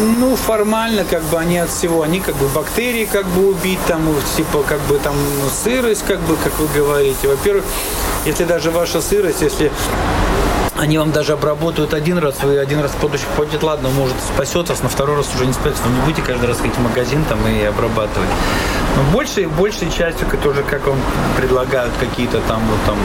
Ну, 0.00 0.34
формально, 0.34 1.04
как 1.04 1.22
бы 1.24 1.38
они 1.38 1.58
от 1.58 1.70
всего, 1.70 2.02
они 2.02 2.18
как 2.18 2.34
бы 2.36 2.48
бактерии 2.48 3.04
как 3.04 3.26
бы 3.26 3.48
убить, 3.48 3.78
там, 3.86 4.02
типа, 4.36 4.64
как 4.68 4.80
бы 4.82 4.98
там 4.98 5.14
сырость, 5.62 6.04
как 6.06 6.18
бы, 6.20 6.36
как 6.36 6.58
вы 6.58 6.66
говорите. 6.74 7.28
Во-первых, 7.28 7.64
если 8.26 8.44
даже 8.44 8.70
ваша 8.70 9.00
сырость, 9.00 9.42
если 9.42 9.70
они 10.76 10.98
вам 10.98 11.12
даже 11.12 11.34
обработают 11.34 11.94
один 11.94 12.18
раз, 12.18 12.42
вы 12.42 12.58
один 12.58 12.80
раз 12.80 12.90
подушек 13.00 13.28
пойдет, 13.36 13.62
ладно, 13.62 13.88
может 13.90 14.16
спасется, 14.34 14.74
на 14.82 14.88
второй 14.88 15.16
раз 15.16 15.28
уже 15.34 15.46
не 15.46 15.52
спасется. 15.52 15.84
Вы 15.84 15.94
не 15.94 16.00
будете 16.00 16.22
каждый 16.22 16.46
раз 16.46 16.58
ходить 16.58 16.76
в 16.76 16.82
магазин 16.82 17.24
там 17.28 17.38
и 17.46 17.62
обрабатывать. 17.62 18.28
Но 18.96 19.02
большей, 19.12 19.46
большей 19.46 19.90
частью, 19.90 20.26
тоже 20.42 20.62
как 20.62 20.86
вам 20.86 20.98
предлагают 21.36 21.92
какие-то 21.98 22.40
там, 22.48 22.60
вот 22.70 22.78
там, 22.86 22.96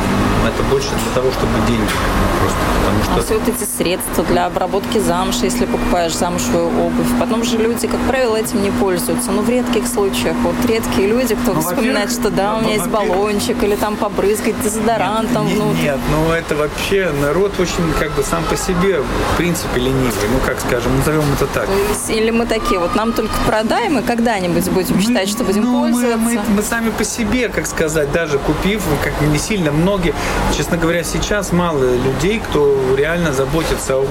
это 0.48 0.64
больше 0.70 0.90
для 0.90 1.14
того, 1.16 1.32
чтобы 1.32 1.52
деньги 1.68 1.92
просто. 2.40 2.60
Потому 2.86 3.04
что... 3.04 3.14
А 3.16 3.24
все 3.24 3.40
вот 3.40 3.48
эти 3.48 3.70
средства 3.70 4.24
для 4.24 4.46
обработки 4.46 4.98
замши, 5.00 5.46
если 5.46 5.66
покупаешь 5.66 6.16
замшевую 6.16 6.68
обувь. 6.68 7.08
Потом 7.20 7.44
же 7.44 7.58
люди, 7.58 7.88
как 7.88 8.00
правило, 8.02 8.36
этим 8.36 8.62
не 8.62 8.72
пользуются. 8.72 9.32
Ну, 9.32 9.42
в 9.42 9.50
редких 9.50 9.88
случаях. 9.88 10.36
Вот 10.44 10.56
редкие 10.68 11.08
люди, 11.08 11.36
кто 11.36 11.54
ну, 11.54 11.62
вспоминает, 11.62 12.12
что 12.12 12.30
да, 12.30 12.56
у 12.56 12.62
меня 12.62 12.74
есть 12.74 12.88
баллончик, 12.88 13.62
или 13.64 13.76
там 13.76 13.96
побрызгать 13.96 14.62
дезодорантом. 14.62 15.48
Нет, 15.48 15.58
ну, 15.58 15.74
нет, 15.74 15.98
ну 16.12 16.32
это 16.32 16.56
вообще 16.56 17.12
народ 17.22 17.60
очень 17.60 17.94
как 18.00 18.12
бы 18.12 18.24
сам 18.24 18.44
по 18.44 18.58
себе 18.58 19.02
в 19.02 19.38
принципе 19.38 19.80
ленивый. 19.80 20.30
Ну, 20.32 20.40
как 20.46 20.60
скажем, 20.60 20.96
назовем 20.98 21.24
это 21.34 21.48
так. 21.48 21.68
Или 22.10 22.32
мы 22.32 22.46
такие, 22.46 22.80
вот 22.80 22.96
нам 22.96 23.14
только 23.14 23.34
продай, 23.46 23.90
мы 23.90 24.02
когда-нибудь 24.02 24.70
будем 24.70 25.00
считать, 25.00 25.30
что 25.30 25.44
будем 25.44 25.64
ну, 25.64 25.79
Мы, 25.88 26.16
мы, 26.18 26.40
мы 26.56 26.62
сами 26.62 26.90
по 26.90 27.04
себе, 27.04 27.50
как 27.50 27.68
сказать, 27.68 28.12
даже 28.12 28.38
купив, 28.40 28.84
как 29.04 29.20
не 29.22 29.38
сильно 29.38 29.72
многие, 29.72 30.14
честно 30.56 30.78
говоря, 30.78 31.04
сейчас 31.04 31.52
мало 31.52 31.84
людей, 31.84 32.40
кто 32.40 32.96
реально 32.96 33.34
заботится 33.34 33.98
о 33.98 34.06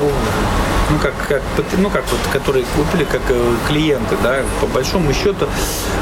ну 0.91 0.99
как, 1.03 1.15
как 1.29 1.43
ну 1.77 1.91
как 1.91 2.05
вот, 2.11 2.21
которые 2.33 2.65
купили 2.77 3.05
как 3.05 3.21
э, 3.29 3.55
клиенты, 3.67 4.17
да, 4.23 4.39
по 4.61 4.67
большому 4.67 5.13
счету 5.13 5.47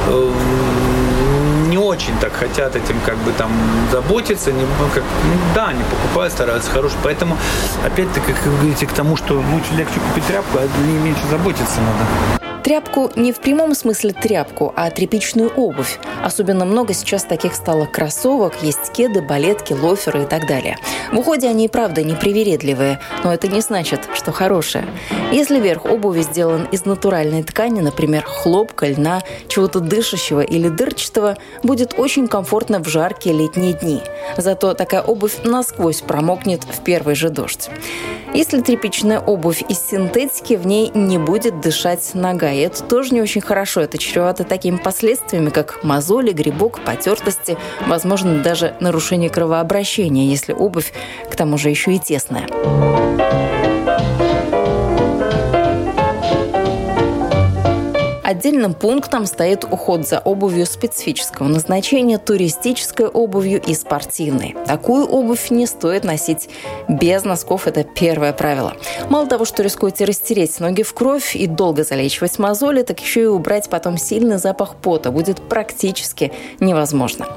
э, 0.07 0.33
не 1.69 1.79
очень 1.79 2.17
так 2.19 2.33
хотят 2.33 2.77
этим 2.77 2.99
как 3.05 3.17
бы 3.19 3.33
там 3.33 3.51
заботиться, 3.91 4.53
не, 4.53 4.63
ну, 4.63 4.89
как, 4.95 5.03
ну, 5.25 5.33
да, 5.55 5.69
они 5.69 5.83
покупают, 5.85 6.33
стараются 6.33 6.71
хорошие, 6.71 6.99
поэтому 7.03 7.37
опять-таки, 7.85 8.33
как 8.33 8.47
вы 8.47 8.57
говорите, 8.59 8.87
к 8.87 8.93
тому, 8.93 9.17
что 9.17 9.35
лучше 9.35 9.75
легче 9.77 10.01
купить 10.09 10.27
тряпку, 10.27 10.59
а 10.59 10.87
не 10.87 10.99
меньше 10.99 11.23
заботиться 11.29 11.81
надо. 11.81 12.46
Тряпку 12.67 13.13
не 13.15 13.31
в 13.31 13.39
прямом 13.39 13.77
смысле 13.77 14.13
тряпку, 14.13 14.73
а 14.75 14.91
тряпичную 14.91 15.53
обувь. 15.55 16.01
Особенно 16.25 16.65
много 16.65 16.95
сейчас 16.95 17.23
таких 17.23 17.55
стало 17.55 17.87
кроссовок, 17.87 18.55
есть 18.61 18.91
кеды, 18.93 19.23
балетки, 19.23 19.73
лоферы 19.73 20.25
и 20.25 20.27
так 20.27 20.49
далее. 20.49 20.77
В 21.13 21.19
уходе 21.21 21.49
они 21.49 21.67
и 21.67 21.69
правда 21.69 22.03
непривередливые, 22.03 22.99
но 23.23 23.33
это 23.33 23.47
не 23.47 23.61
значит, 23.61 24.01
что 24.15 24.33
хорошие. 24.33 24.85
Если 25.31 25.61
верх 25.61 25.85
обуви 25.85 26.23
сделан 26.23 26.65
из 26.73 26.85
натуральной 26.87 27.45
ткани, 27.45 27.83
например, 27.83 28.25
хлопка, 28.25 28.89
льна, 28.89 29.23
чего-то 29.47 29.79
дышащего 29.79 30.41
или 30.41 30.69
дырчатого, 30.69 31.39
будет 31.63 31.97
очень 31.97 32.27
комфортно 32.27 32.83
в 32.83 32.89
жаркие 32.89 33.37
летние 33.37 33.75
дни. 33.75 34.01
Зато 34.37 34.75
такая 34.75 35.03
обувь 35.03 35.45
насквозь 35.45 36.01
промокнет 36.01 36.65
в 36.65 36.83
первый 36.83 37.15
же 37.15 37.31
дождь. 37.31 37.71
Если 38.35 38.61
тряпичная 38.61 39.21
обувь 39.21 39.63
из 39.69 39.81
синтетики, 39.81 40.55
в 40.55 40.67
ней 40.67 40.91
не 40.95 41.17
будет 41.17 41.61
дышать 41.61 42.11
нога, 42.13 42.56
и 42.57 42.61
это 42.61 42.83
тоже 42.83 43.15
не 43.15 43.21
очень 43.21 43.41
хорошо. 43.41 43.81
Это 43.83 43.99
чревато 43.99 44.45
такими 44.45 44.77
последствиями, 44.77 45.51
как 45.51 45.85
мозоли, 45.85 46.33
грибок, 46.33 46.81
потертости, 46.81 47.57
возможно, 47.87 48.43
даже 48.43 48.75
нарушение 48.81 49.31
кровообращения, 49.31 50.27
если 50.27 50.53
обувь 50.53 50.93
к 51.31 51.37
тому 51.37 51.59
же 51.59 51.71
еще 51.71 51.95
и 51.95 51.99
тесная. 51.99 52.47
Отдельным 58.37 58.75
пунктом 58.75 59.25
стоит 59.25 59.65
уход 59.65 60.07
за 60.07 60.19
обувью 60.19 60.67
специфического 60.67 61.49
назначения, 61.49 62.19
туристической 62.19 63.07
обувью 63.07 63.63
и 63.63 63.73
спортивной. 63.73 64.55
Такую 64.67 65.07
обувь 65.07 65.49
не 65.49 65.65
стоит 65.65 66.05
носить 66.05 66.51
без 66.87 67.25
носков, 67.25 67.67
это 67.67 67.83
первое 67.83 68.35
правило. 68.35 68.75
Мало 69.09 69.27
того, 69.27 69.47
что 69.47 69.63
рискуете 69.63 70.05
растереть 70.05 70.61
ноги 70.61 70.83
в 70.83 70.93
кровь 70.93 71.35
и 71.35 71.47
долго 71.47 71.83
залечивать 71.83 72.39
мозоли, 72.39 72.83
так 72.83 73.01
еще 73.01 73.23
и 73.23 73.27
убрать 73.27 73.71
потом 73.71 73.97
сильный 73.97 74.37
запах 74.37 74.75
пота 74.77 75.11
будет 75.11 75.41
практически 75.41 76.31
невозможно. 76.61 77.29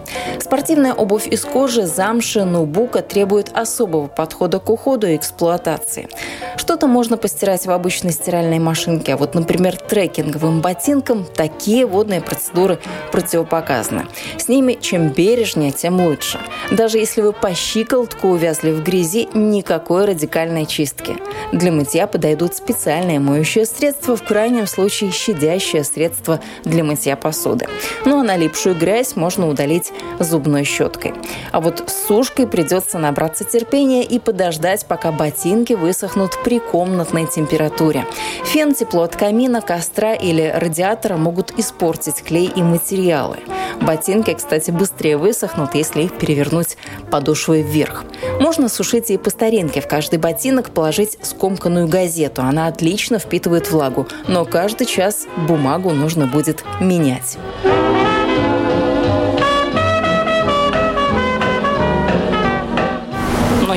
Спортивная 0.42 0.94
обувь 0.94 1.28
из 1.28 1.46
кожи, 1.46 1.86
замши, 1.88 2.44
ноутбука 2.44 3.02
требует 3.04 3.52
особого 3.54 4.08
подхода 4.08 4.60
к 4.60 4.70
уходу 4.70 5.08
и 5.08 5.16
эксплуатации. 5.16 6.10
Что-то 6.58 6.88
можно 6.88 7.16
постирать 7.16 7.66
в 7.66 7.72
обычной 7.72 8.12
стиральной 8.12 8.60
машинке, 8.60 9.14
а 9.14 9.18
вот, 9.18 9.34
например, 9.34 9.78
трекинговым 9.78 10.60
ботинком 10.60 10.89
ботинкам 10.90 11.26
такие 11.36 11.86
водные 11.86 12.22
процедуры 12.22 12.80
противопоказаны. 13.12 14.08
С 14.38 14.48
ними 14.48 14.78
чем 14.80 15.10
бережнее, 15.10 15.72
тем 15.72 16.02
лучше. 16.02 16.40
Даже 16.72 16.98
если 16.98 17.22
вы 17.22 17.32
по 17.32 17.54
щиколотку 17.54 18.30
увязли 18.30 18.72
в 18.72 18.84
грязи, 18.84 19.30
никакой 19.34 20.06
радикальной 20.06 20.66
чистки. 20.66 21.18
Для 21.52 21.72
мытья 21.72 22.08
подойдут 22.08 22.56
специальные 22.56 23.20
моющие 23.20 23.66
средства, 23.66 24.16
в 24.16 24.24
крайнем 24.24 24.66
случае 24.66 25.12
щадящее 25.12 25.84
средство 25.84 26.40
для 26.64 26.84
мытья 26.84 27.16
посуды. 27.16 27.68
Ну 28.06 28.20
а 28.20 28.24
налипшую 28.24 28.76
грязь 28.76 29.16
можно 29.16 29.48
удалить 29.48 29.92
зубной 30.20 30.64
щеткой. 30.64 31.14
А 31.52 31.62
вот 31.62 31.84
с 31.88 32.08
сушкой 32.08 32.48
придется 32.48 32.98
набраться 32.98 33.44
терпения 33.44 34.04
и 34.04 34.18
подождать, 34.20 34.86
пока 34.88 35.12
ботинки 35.12 35.74
высохнут 35.74 36.32
при 36.44 36.60
комнатной 36.60 37.28
температуре. 37.28 38.06
Фен, 38.46 38.74
тепло 38.74 39.04
от 39.04 39.16
камина, 39.16 39.62
костра 39.62 40.14
или 40.14 40.52
радиатора 40.56 40.79
могут 41.18 41.58
испортить 41.60 42.24
клей 42.24 42.52
и 42.56 42.62
материалы. 42.62 43.38
Ботинки, 43.82 44.34
кстати, 44.34 44.72
быстрее 44.72 45.18
высохнут, 45.18 45.76
если 45.76 46.04
их 46.04 46.18
перевернуть 46.18 46.78
подошвой 47.12 47.62
вверх. 47.62 48.04
Можно 48.40 48.70
сушить 48.70 49.10
и 49.12 49.18
по 49.18 49.30
старинке. 49.30 49.82
В 49.82 49.88
каждый 49.88 50.20
ботинок 50.20 50.72
положить 50.72 51.18
скомканную 51.22 51.88
газету. 51.88 52.42
Она 52.42 52.68
отлично 52.68 53.20
впитывает 53.20 53.72
влагу, 53.72 54.08
но 54.28 54.46
каждый 54.46 54.86
час 54.86 55.28
бумагу 55.48 55.92
нужно 55.92 56.28
будет 56.28 56.64
менять. 56.80 57.38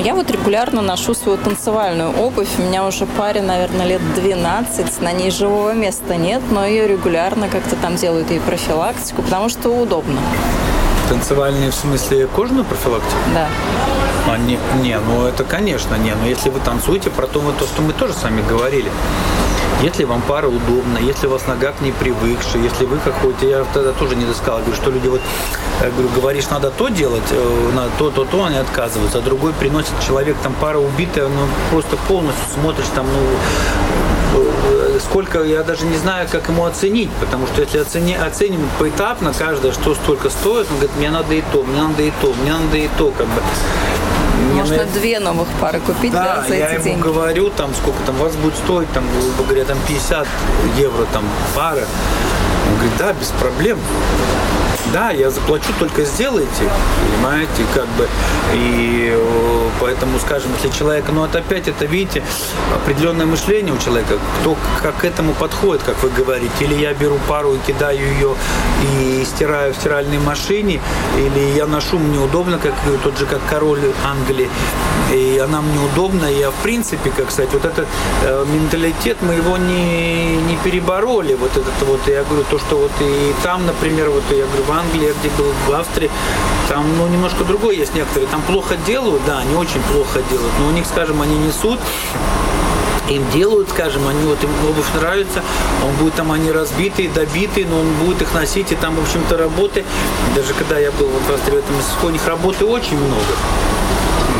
Я 0.03 0.15
вот 0.15 0.29
регулярно 0.29 0.81
ношу 0.81 1.13
свою 1.13 1.37
танцевальную 1.37 2.11
обувь. 2.19 2.49
У 2.59 2.61
меня 2.61 2.85
уже 2.85 3.05
паре, 3.05 3.41
наверное, 3.41 3.85
лет 3.85 4.01
12. 4.15 5.01
На 5.01 5.13
ней 5.13 5.31
живого 5.31 5.71
места 5.71 6.17
нет, 6.17 6.41
но 6.51 6.65
ее 6.65 6.89
регулярно 6.89 7.47
как-то 7.47 7.77
там 7.77 7.95
делают 7.95 8.29
и 8.29 8.39
профилактику, 8.39 9.21
потому 9.21 9.47
что 9.47 9.69
удобно. 9.69 10.19
Танцевальные 11.07 11.71
в 11.71 11.75
смысле 11.75 12.27
кожаную 12.27 12.65
профилактику? 12.65 13.15
Да. 13.33 13.47
А, 14.27 14.37
не, 14.37 14.59
не, 14.81 14.99
ну 14.99 15.25
это 15.25 15.45
конечно 15.45 15.95
не. 15.95 16.13
Но 16.13 16.27
если 16.27 16.49
вы 16.49 16.59
танцуете, 16.59 17.09
про 17.09 17.25
то, 17.25 17.39
то, 17.57 17.65
что 17.65 17.81
мы 17.81 17.93
тоже 17.93 18.13
с 18.13 18.23
вами 18.23 18.41
говорили. 18.41 18.91
Если 19.83 20.05
вам 20.05 20.21
пара 20.21 20.47
удобна, 20.47 20.97
если 20.97 21.27
у 21.27 21.31
вас 21.31 21.45
нога 21.45 21.73
к 21.73 21.81
ней 21.81 21.91
привыкшая, 21.91 22.63
если 22.63 22.85
вы 22.85 22.99
какой-то, 22.99 23.45
я 23.45 23.65
тогда 23.73 23.91
тоже 23.91 24.15
не 24.15 24.23
сказал, 24.33 24.59
говорю, 24.59 24.75
что 24.77 24.89
люди 24.89 25.09
вот, 25.09 25.19
говорю, 25.81 26.07
говоришь, 26.15 26.49
надо 26.49 26.71
то 26.71 26.87
делать, 26.87 27.29
э, 27.31 27.71
надо 27.75 27.91
то, 27.99 28.09
то, 28.09 28.23
то, 28.23 28.45
они 28.45 28.55
отказываются, 28.55 29.17
а 29.17 29.21
другой 29.21 29.51
приносит 29.51 29.91
человек, 30.07 30.37
там 30.41 30.53
пара 30.61 30.77
убитая, 30.77 31.27
ну 31.27 31.47
просто 31.69 31.97
полностью 32.07 32.45
смотришь 32.53 32.85
там, 32.95 33.05
ну, 34.33 34.39
э, 34.39 34.99
сколько, 35.01 35.43
я 35.43 35.63
даже 35.63 35.85
не 35.85 35.97
знаю, 35.97 36.29
как 36.31 36.47
ему 36.47 36.63
оценить, 36.63 37.11
потому 37.19 37.45
что 37.47 37.61
если 37.61 37.79
оцени, 37.79 38.15
оценим 38.15 38.61
поэтапно 38.79 39.33
каждое, 39.37 39.73
что 39.73 39.95
столько 39.95 40.29
стоит, 40.29 40.65
он 40.71 40.77
говорит, 40.77 40.95
мне 40.97 41.11
надо 41.11 41.33
и 41.33 41.43
то, 41.51 41.61
мне 41.61 41.81
надо 41.81 42.03
и 42.03 42.11
то, 42.21 42.33
мне 42.41 42.53
надо 42.53 42.77
и 42.77 42.87
то, 42.97 43.11
как 43.11 43.27
бы 43.27 43.41
Можно 44.55 44.77
на... 44.77 44.85
две 44.85 45.19
новых 45.19 45.47
пары 45.61 45.79
купить, 45.79 46.11
да, 46.11 46.37
да 46.41 46.47
за 46.47 46.55
я 46.55 46.67
эти 46.67 46.73
ему 46.75 46.83
деньги. 46.83 47.01
говорю, 47.01 47.49
там, 47.49 47.73
сколько 47.75 47.99
там 48.05 48.19
у 48.19 48.23
вас 48.23 48.35
будет 48.35 48.55
стоить, 48.55 48.91
там, 48.93 49.03
грубо 49.11 49.43
говоря, 49.49 49.65
там 49.65 49.77
50 49.87 50.27
евро 50.77 51.05
там 51.13 51.23
пара. 51.55 51.85
Он 52.67 52.75
говорит, 52.75 52.93
да, 52.97 53.13
без 53.13 53.27
проблем. 53.27 53.79
Да, 54.91 55.11
я 55.11 55.29
заплачу, 55.31 55.73
только 55.79 56.03
сделайте, 56.03 56.69
понимаете, 57.01 57.63
как 57.73 57.87
бы. 57.89 58.07
И 58.53 59.11
э, 59.11 59.62
поэтому, 59.93 60.19
скажем, 60.19 60.51
если 60.53 60.75
человек, 60.77 61.05
ну 61.13 61.23
это 61.23 61.39
опять, 61.39 61.67
это, 61.67 61.85
видите, 61.85 62.23
определенное 62.73 63.25
мышление 63.27 63.73
у 63.73 63.77
человека, 63.77 64.17
кто 64.41 64.57
как 64.81 64.97
к 64.97 65.05
этому 65.05 65.33
подходит, 65.33 65.83
как 65.83 66.01
вы 66.01 66.09
говорите. 66.09 66.51
Или 66.61 66.75
я 66.75 66.93
беру 66.93 67.19
пару 67.27 67.53
и 67.53 67.59
кидаю 67.67 67.99
ее 67.99 68.35
и 68.97 69.23
стираю 69.23 69.73
в 69.73 69.77
стиральной 69.77 70.17
машине, 70.17 70.81
или 71.17 71.55
я 71.55 71.67
ношу, 71.67 71.99
мне 71.99 72.19
удобно, 72.19 72.57
как 72.57 72.73
тот 73.03 73.17
же, 73.19 73.25
как 73.25 73.39
король 73.49 73.79
Англии, 74.03 74.49
и 75.13 75.39
она 75.43 75.61
мне 75.61 75.79
удобна. 75.93 76.25
Я, 76.25 76.49
в 76.49 76.55
принципе, 76.63 77.11
как 77.11 77.31
сказать, 77.31 77.53
вот 77.53 77.65
этот 77.65 77.87
э, 78.23 78.45
менталитет, 78.51 79.17
мы 79.21 79.35
его 79.35 79.57
не, 79.57 80.37
не 80.37 80.57
перебороли. 80.63 81.35
Вот 81.35 81.51
этот 81.51 81.87
вот, 81.87 81.99
я 82.07 82.23
говорю, 82.23 82.45
то, 82.49 82.57
что 82.57 82.77
вот 82.77 82.91
и 82.99 83.33
там, 83.43 83.65
например, 83.65 84.09
вот 84.09 84.23
я 84.31 84.45
говорю, 84.45 84.63
в 84.63 84.71
Англии, 84.71 85.13
где 85.19 85.29
был, 85.37 85.53
в 85.67 85.71
Австрии, 85.73 86.09
там, 86.67 86.85
ну, 86.97 87.07
немножко 87.07 87.43
другой 87.43 87.77
есть 87.77 87.93
некоторые. 87.93 88.27
Там 88.27 88.41
плохо 88.41 88.75
делают, 88.87 89.23
да, 89.25 89.39
они 89.39 89.55
очень 89.55 89.81
плохо 89.91 90.19
делают, 90.29 90.53
но 90.59 90.67
у 90.67 90.71
них, 90.71 90.85
скажем, 90.85 91.21
они 91.21 91.37
несут 91.37 91.79
им 93.09 93.29
делают, 93.31 93.69
скажем, 93.69 94.07
они 94.07 94.25
вот 94.25 94.41
им 94.43 94.49
обувь 94.69 94.85
нравится, 94.95 95.41
он 95.83 95.93
будет 95.95 96.15
там, 96.15 96.31
они 96.31 96.51
разбитые, 96.51 97.09
добитые, 97.09 97.65
но 97.65 97.79
он 97.79 97.93
будет 97.95 98.21
их 98.21 98.33
носить, 98.33 98.71
и 98.71 98.75
там, 98.75 98.95
в 98.95 99.01
общем-то, 99.01 99.37
работы, 99.37 99.83
даже 100.35 100.53
когда 100.53 100.79
я 100.79 100.91
был 100.91 101.07
вот 101.07 101.39
в 101.39 101.47
этом 101.47 101.75
у 102.03 102.09
них 102.09 102.25
работы 102.27 102.65
очень 102.65 102.97
много. 102.97 103.33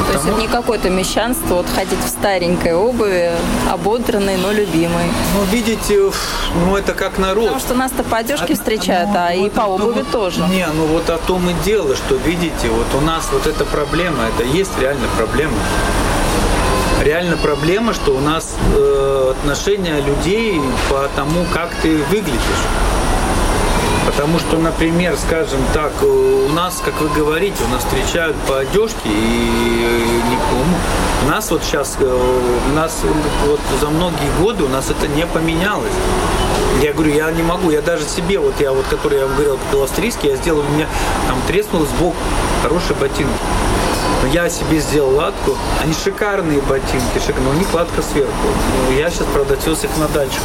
То 0.07 0.13
есть 0.13 0.25
это 0.25 0.39
не 0.39 0.47
какое-то 0.47 0.89
мещанство, 0.89 1.55
вот 1.55 1.65
ходить 1.73 1.99
в 1.99 2.07
старенькой 2.07 2.75
обуви, 2.75 3.31
ободранной, 3.71 4.37
но 4.37 4.51
любимой. 4.51 5.05
Ну, 5.35 5.43
видите, 5.51 6.11
ну 6.65 6.75
это 6.75 6.93
как 6.93 7.17
народ. 7.17 7.45
Потому 7.45 7.59
что 7.59 7.73
нас-то 7.73 8.03
по 8.03 8.17
одежке 8.17 8.53
а, 8.53 8.55
встречают, 8.55 9.09
ну, 9.09 9.17
а 9.17 9.33
вот 9.35 9.47
и 9.47 9.49
по 9.49 9.61
обуви 9.61 10.01
том, 10.01 10.05
тоже. 10.05 10.41
Не, 10.49 10.67
ну 10.67 10.85
вот 10.87 11.09
о 11.09 11.17
том 11.17 11.49
и 11.49 11.53
дело, 11.65 11.95
что 11.95 12.15
видите, 12.15 12.69
вот 12.69 13.01
у 13.01 13.05
нас 13.05 13.29
вот 13.31 13.47
эта 13.47 13.65
проблема, 13.65 14.23
это 14.35 14.43
есть 14.43 14.71
реально 14.79 15.07
проблема 15.17 15.55
реально 17.03 17.37
проблема, 17.37 17.93
что 17.93 18.15
у 18.15 18.19
нас 18.19 18.55
э, 18.75 19.31
отношение 19.31 20.01
людей 20.01 20.61
по 20.89 21.09
тому, 21.15 21.45
как 21.53 21.69
ты 21.81 21.97
выглядишь. 21.97 22.63
Потому 24.15 24.37
что, 24.37 24.57
например, 24.57 25.15
скажем 25.17 25.59
так, 25.73 25.91
у 26.03 26.49
нас, 26.49 26.81
как 26.85 27.01
вы 27.01 27.09
говорите, 27.09 27.55
у 27.63 27.73
нас 27.73 27.83
встречают 27.83 28.35
по 28.47 28.59
одежке 28.59 29.09
и 29.09 30.21
никому. 30.29 30.77
У 31.25 31.29
нас 31.29 31.49
вот 31.49 31.63
сейчас, 31.63 31.97
э, 31.99 32.05
у 32.05 32.75
нас 32.75 32.99
вот 33.47 33.59
за 33.81 33.89
многие 33.89 34.29
годы 34.39 34.65
у 34.65 34.67
нас 34.67 34.91
это 34.91 35.07
не 35.07 35.25
поменялось. 35.25 35.91
Я 36.81 36.93
говорю, 36.93 37.11
я 37.11 37.31
не 37.31 37.41
могу, 37.41 37.71
я 37.71 37.81
даже 37.81 38.05
себе, 38.05 38.37
вот 38.37 38.53
я 38.59 38.71
вот, 38.71 38.85
который 38.87 39.17
я 39.17 39.25
вам 39.25 39.33
говорил, 39.35 39.57
был 39.71 39.83
австрийский, 39.83 40.29
я 40.29 40.35
сделал, 40.35 40.59
у 40.59 40.73
меня 40.75 40.87
там 41.27 41.37
треснул 41.47 41.83
сбоку 41.85 42.15
хороший 42.61 42.95
ботинок. 42.95 43.33
Но 44.21 44.27
я 44.29 44.47
себе 44.47 44.79
сделал 44.79 45.15
латку. 45.15 45.57
Они 45.81 45.93
шикарные 45.93 46.61
ботинки, 46.61 47.19
шикарные, 47.19 47.45
но 47.45 47.49
у 47.51 47.53
них 47.53 47.73
латка 47.73 48.01
сверху. 48.01 48.31
Я 48.95 49.09
сейчас, 49.09 49.25
правда, 49.33 49.55
их 49.55 49.97
на 49.97 50.07
дачу. 50.09 50.39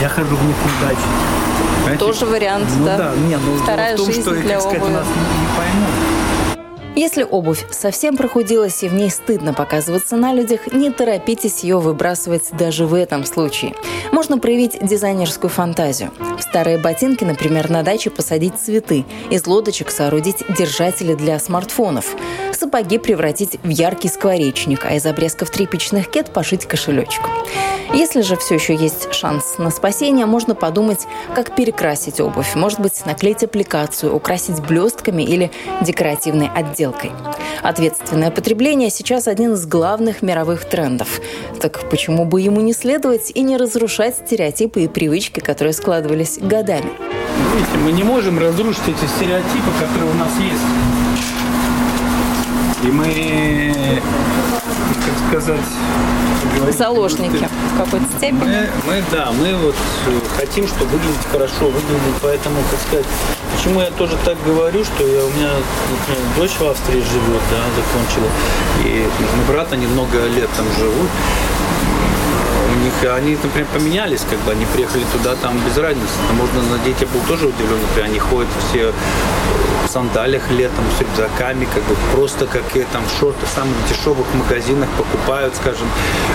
Я 0.00 0.08
хожу 0.08 0.34
в 0.34 0.44
них 0.44 0.56
на 0.64 0.88
дачу. 0.88 1.75
Понимаете? 1.86 2.04
Тоже 2.04 2.26
вариант, 2.26 2.68
ну, 2.78 2.84
да. 2.84 2.96
да. 2.96 3.14
Не, 3.14 3.36
ну, 3.36 3.56
Вторая 3.58 3.94
в 3.94 3.98
том, 3.98 4.06
жизнь 4.06 4.22
что, 4.22 4.32
для 4.32 4.60
сказать, 4.60 4.80
обуви. 4.80 4.92
нас 4.92 5.06
не, 5.06 5.40
не 5.40 5.56
поймут. 5.56 6.15
Если 6.96 7.24
обувь 7.24 7.66
совсем 7.72 8.16
прохудилась 8.16 8.82
и 8.82 8.88
в 8.88 8.94
ней 8.94 9.10
стыдно 9.10 9.52
показываться 9.52 10.16
на 10.16 10.32
людях, 10.32 10.72
не 10.72 10.90
торопитесь 10.90 11.62
ее 11.62 11.78
выбрасывать 11.78 12.44
даже 12.52 12.86
в 12.86 12.94
этом 12.94 13.26
случае. 13.26 13.74
Можно 14.12 14.38
проявить 14.38 14.78
дизайнерскую 14.80 15.50
фантазию. 15.50 16.10
В 16.38 16.42
старые 16.42 16.78
ботинки, 16.78 17.22
например, 17.22 17.68
на 17.68 17.82
даче 17.82 18.08
посадить 18.08 18.58
цветы, 18.58 19.04
из 19.28 19.46
лодочек 19.46 19.90
соорудить 19.90 20.42
держатели 20.56 21.12
для 21.12 21.38
смартфонов, 21.38 22.16
сапоги 22.52 22.96
превратить 22.96 23.58
в 23.62 23.68
яркий 23.68 24.08
скворечник, 24.08 24.86
а 24.86 24.94
из 24.94 25.04
обрезков 25.04 25.50
тряпичных 25.50 26.10
кет 26.10 26.32
пошить 26.32 26.64
кошелечку. 26.64 27.28
Если 27.92 28.22
же 28.22 28.36
все 28.36 28.54
еще 28.54 28.74
есть 28.74 29.12
шанс 29.12 29.58
на 29.58 29.70
спасение, 29.70 30.24
можно 30.24 30.54
подумать, 30.54 31.06
как 31.34 31.54
перекрасить 31.54 32.20
обувь. 32.20 32.54
Может 32.54 32.80
быть, 32.80 33.04
наклеить 33.04 33.44
аппликацию, 33.44 34.14
украсить 34.14 34.60
блестками 34.60 35.22
или 35.22 35.50
декоративной 35.82 36.48
отделкой 36.48 36.85
отделкой. 36.86 37.12
Ответственное 37.62 38.30
потребление 38.30 38.90
сейчас 38.90 39.28
один 39.28 39.54
из 39.54 39.66
главных 39.66 40.22
мировых 40.22 40.64
трендов. 40.64 41.20
Так 41.60 41.88
почему 41.90 42.24
бы 42.24 42.40
ему 42.40 42.60
не 42.60 42.72
следовать 42.72 43.32
и 43.34 43.40
не 43.42 43.56
разрушать 43.56 44.16
стереотипы 44.16 44.82
и 44.82 44.88
привычки, 44.88 45.40
которые 45.40 45.72
складывались 45.72 46.38
годами? 46.38 46.90
Видите, 47.54 47.78
мы 47.84 47.92
не 47.92 48.04
можем 48.04 48.38
разрушить 48.38 48.88
эти 48.88 49.08
стереотипы, 49.16 49.70
которые 49.80 50.10
у 50.10 50.14
нас 50.14 50.30
есть. 50.38 50.62
И 52.84 52.88
мы, 52.88 53.72
как 55.04 55.28
сказать, 55.28 55.60
заложники 56.72 57.48
в 57.74 57.78
какой-то 57.78 58.06
степени. 58.16 58.38
Мы, 58.38 58.68
мы, 58.86 59.04
да, 59.10 59.32
мы 59.32 59.54
вот 59.56 59.74
хотим, 60.36 60.66
чтобы 60.66 60.86
выглядеть 60.92 61.26
хорошо, 61.30 61.66
выглядеть, 61.66 62.16
поэтому, 62.22 62.56
как 62.70 62.80
сказать, 62.80 63.06
почему 63.54 63.80
я 63.80 63.90
тоже 63.90 64.16
так 64.24 64.36
говорю, 64.44 64.84
что 64.84 65.06
я, 65.06 65.24
у 65.24 65.30
меня, 65.30 65.50
например, 65.90 66.22
дочь 66.36 66.56
в 66.58 66.66
Австрии 66.66 67.00
живет, 67.00 67.42
да, 67.50 67.62
закончила, 67.76 68.30
и 68.84 69.06
брат, 69.50 69.72
они 69.72 69.86
много 69.86 70.26
лет 70.26 70.48
там 70.56 70.66
живут, 70.78 71.10
у 72.76 72.84
них, 72.84 73.14
они, 73.14 73.36
например, 73.42 73.66
поменялись, 73.72 74.22
как 74.28 74.38
бы 74.40 74.52
они 74.52 74.66
приехали 74.66 75.04
туда, 75.12 75.34
там 75.36 75.58
без 75.66 75.76
разницы. 75.76 76.14
Там 76.28 76.36
можно 76.36 76.62
надеть, 76.76 77.00
я 77.00 77.06
был 77.06 77.20
тоже 77.28 77.46
удивлен, 77.46 77.80
например, 77.80 78.10
они 78.10 78.18
ходят 78.18 78.50
все 78.68 78.92
в 79.86 79.88
сандалиях 79.88 80.50
летом 80.50 80.84
с 80.96 81.00
рюкзаками, 81.00 81.66
как 81.72 81.82
бы 81.84 81.96
просто 82.12 82.46
как 82.46 82.76
и 82.76 82.84
там 82.92 83.02
шорты 83.20 83.46
в 83.46 83.48
самых 83.48 83.74
дешевых 83.88 84.26
магазинах 84.34 84.88
покупают, 84.98 85.54
скажем. 85.54 85.86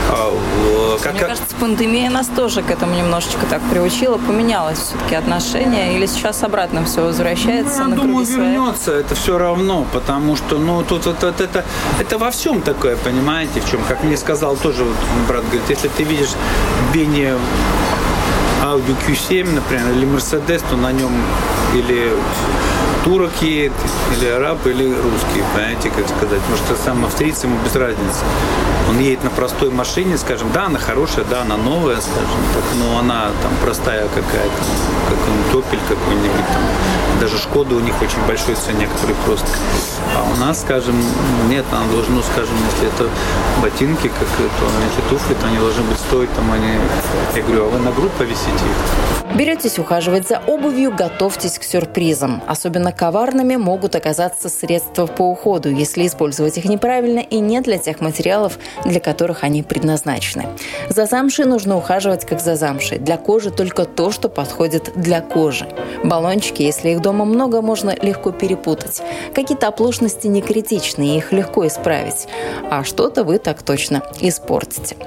А, 0.09 0.97
как, 1.03 1.13
Мне 1.13 1.21
кажется, 1.21 1.55
пандемия 1.59 2.09
нас 2.09 2.27
тоже 2.27 2.61
к 2.61 2.71
этому 2.71 2.95
немножечко 2.95 3.45
так 3.49 3.61
приучила, 3.69 4.17
поменялось 4.17 4.79
все-таки 4.79 5.15
отношение, 5.15 5.95
или 5.95 6.05
сейчас 6.05 6.43
обратно 6.43 6.85
все 6.85 7.01
возвращается? 7.01 7.83
Ну, 7.83 7.89
я 7.89 7.95
думаю, 7.95 8.25
вернется 8.25 8.93
это 8.93 9.15
все 9.15 9.37
равно, 9.37 9.85
потому 9.91 10.35
что, 10.35 10.57
ну, 10.57 10.83
тут 10.83 11.05
вот, 11.05 11.21
вот 11.21 11.41
это, 11.41 11.65
это 11.99 12.17
во 12.17 12.31
всем 12.31 12.61
такое, 12.61 12.95
понимаете, 12.95 13.59
в 13.59 13.69
чем, 13.69 13.81
как 13.87 14.03
мне 14.03 14.15
сказал 14.17 14.55
тоже 14.55 14.83
вот, 14.83 14.95
брат, 15.27 15.43
говорит, 15.43 15.69
если 15.69 15.89
ты 15.89 16.03
видишь 16.03 16.30
Бенни 16.93 17.33
Audi 18.63 18.95
Q7, 19.07 19.55
например, 19.55 19.89
или 19.91 20.07
Mercedes, 20.07 20.61
то 20.69 20.75
на 20.75 20.91
нем 20.91 21.11
или 21.73 22.11
турок 23.03 23.31
едет, 23.41 23.73
или 24.15 24.27
араб, 24.29 24.65
или 24.65 24.85
русский, 24.85 25.43
понимаете, 25.53 25.89
как 25.89 26.07
сказать. 26.07 26.39
Потому 26.41 26.57
что 26.57 26.75
сам 26.75 27.05
австриец 27.05 27.43
ему 27.43 27.57
без 27.63 27.75
разницы. 27.75 28.23
Он 28.89 28.99
едет 28.99 29.23
на 29.23 29.29
простой 29.29 29.69
машине, 29.69 30.17
скажем, 30.17 30.51
да, 30.53 30.65
она 30.65 30.79
хорошая, 30.79 31.25
да, 31.25 31.41
она 31.41 31.57
новая, 31.57 32.01
скажем 32.01 32.41
так, 32.53 32.63
но 32.77 32.99
она 32.99 33.31
там 33.41 33.51
простая 33.61 34.07
какая-то, 34.07 34.61
как 35.09 35.17
он 35.17 35.51
топель 35.51 35.79
какой-нибудь 35.87 36.47
там. 36.53 36.61
Даже 37.21 37.37
Шкода 37.37 37.75
у 37.75 37.79
них 37.79 37.93
очень 38.01 38.19
большой 38.27 38.55
цене, 38.55 38.87
который 38.87 39.15
просто. 39.25 39.47
А 40.17 40.27
у 40.33 40.39
нас, 40.39 40.61
скажем, 40.61 40.95
нет, 41.49 41.65
она 41.71 41.85
должна, 41.91 42.21
скажем, 42.23 42.55
если 42.73 42.87
это 42.87 43.09
ботинки, 43.61 44.07
как 44.07 44.27
это, 44.39 44.65
если 44.89 45.09
туфли, 45.09 45.35
то 45.35 45.47
они 45.47 45.57
должны 45.57 45.83
быть 45.83 45.99
стоить, 45.99 46.33
там 46.33 46.51
они, 46.51 46.73
я 47.35 47.43
говорю, 47.43 47.65
а 47.65 47.69
вы 47.69 47.79
на 47.79 47.91
грудь 47.91 48.11
повесите 48.13 48.49
их? 48.49 49.35
Беретесь 49.35 49.79
ухаживать 49.79 50.27
за 50.27 50.39
обувью, 50.39 50.91
готовьтесь 50.91 51.57
к 51.57 51.63
сюрпризам. 51.63 52.43
Особенно 52.47 52.90
коварными 52.91 53.55
могут 53.55 53.95
оказаться 53.95 54.49
средства 54.49 55.05
по 55.05 55.23
уходу, 55.23 55.69
если 55.69 56.05
использовать 56.05 56.57
их 56.57 56.65
неправильно 56.65 57.19
и 57.19 57.39
не 57.39 57.61
для 57.61 57.77
тех 57.77 58.01
материалов, 58.01 58.57
для 58.85 58.99
которых 58.99 59.43
они 59.43 59.63
предназначены. 59.63 60.45
За 60.89 61.05
замшей 61.05 61.45
нужно 61.45 61.77
ухаживать 61.77 62.25
как 62.25 62.39
за 62.39 62.55
замшей. 62.55 62.99
Для 62.99 63.17
кожи 63.17 63.51
только 63.51 63.85
то, 63.85 64.11
что 64.11 64.29
подходит 64.29 64.91
для 64.95 65.21
кожи. 65.21 65.67
Баллончики, 66.03 66.63
если 66.63 66.89
их 66.89 67.01
дома 67.01 67.25
много, 67.25 67.61
можно 67.61 67.95
легко 68.01 68.31
перепутать. 68.31 69.01
Какие-то 69.33 69.67
оплошности 69.67 70.27
не 70.27 70.41
критичны, 70.41 71.17
их 71.17 71.31
легко 71.31 71.67
исправить. 71.67 72.27
А 72.69 72.83
что-то 72.83 73.23
вы 73.23 73.37
так 73.37 73.63
точно 73.63 74.03
испортите. 74.19 74.97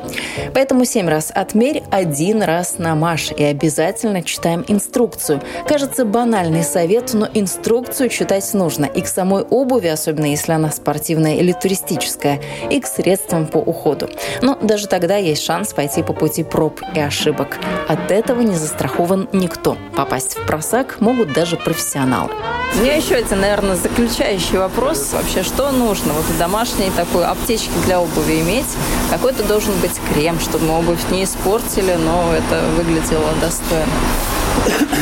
Поэтому 0.55 0.85
семь 0.85 1.09
раз 1.09 1.31
отмерь, 1.35 1.83
один 1.91 2.43
раз 2.43 2.79
намажь 2.79 3.33
и 3.37 3.43
обязательно 3.43 4.23
читаем 4.23 4.65
инструкцию. 4.69 5.41
Кажется, 5.67 6.05
банальный 6.05 6.63
совет, 6.63 7.13
но 7.13 7.29
инструкция 7.35 7.74
инструкцию 7.75 8.09
читать 8.09 8.55
нужно 8.55 8.85
и 8.85 9.03
к 9.03 9.09
самой 9.09 9.43
обуви, 9.43 9.89
особенно 9.89 10.27
если 10.27 10.53
она 10.53 10.71
спортивная 10.71 11.35
или 11.35 11.51
туристическая, 11.51 12.41
и 12.71 12.81
к 12.81 12.87
средствам 12.87 13.47
по 13.47 13.57
уходу. 13.59 14.09
Но 14.43 14.57
даже 14.63 14.87
тогда 14.87 15.17
есть 15.17 15.43
шанс 15.43 15.73
пойти 15.73 16.05
по 16.05 16.13
пути 16.13 16.45
проб 16.45 16.81
и 16.95 17.01
ошибок. 17.01 17.59
От 17.89 18.13
этого 18.13 18.43
не 18.43 18.55
застрахован 18.55 19.29
никто. 19.33 19.77
Попасть 19.97 20.37
в 20.37 20.47
просак 20.47 21.01
могут 21.01 21.33
даже 21.33 21.57
профессионалы. 21.57 22.31
У 22.77 22.83
меня 22.83 22.95
еще 22.95 23.17
один, 23.17 23.41
наверное, 23.41 23.75
заключающий 23.75 24.59
вопрос. 24.59 25.13
Вообще, 25.13 25.43
что 25.43 25.73
нужно 25.73 26.13
вот 26.13 26.25
в 26.25 26.39
домашней 26.39 26.93
такой 26.97 27.25
аптечке 27.25 27.73
для 27.87 28.01
обуви 28.01 28.41
иметь? 28.41 28.67
Какой-то 29.11 29.43
должен 29.43 29.75
быть 29.81 29.99
крем, 30.13 30.39
чтобы 30.39 30.67
мы 30.67 30.79
обувь 30.79 31.11
не 31.11 31.25
испортили, 31.25 31.95
но 31.95 32.33
это 32.35 32.63
выглядело 32.77 33.33
достойно. 33.41 33.93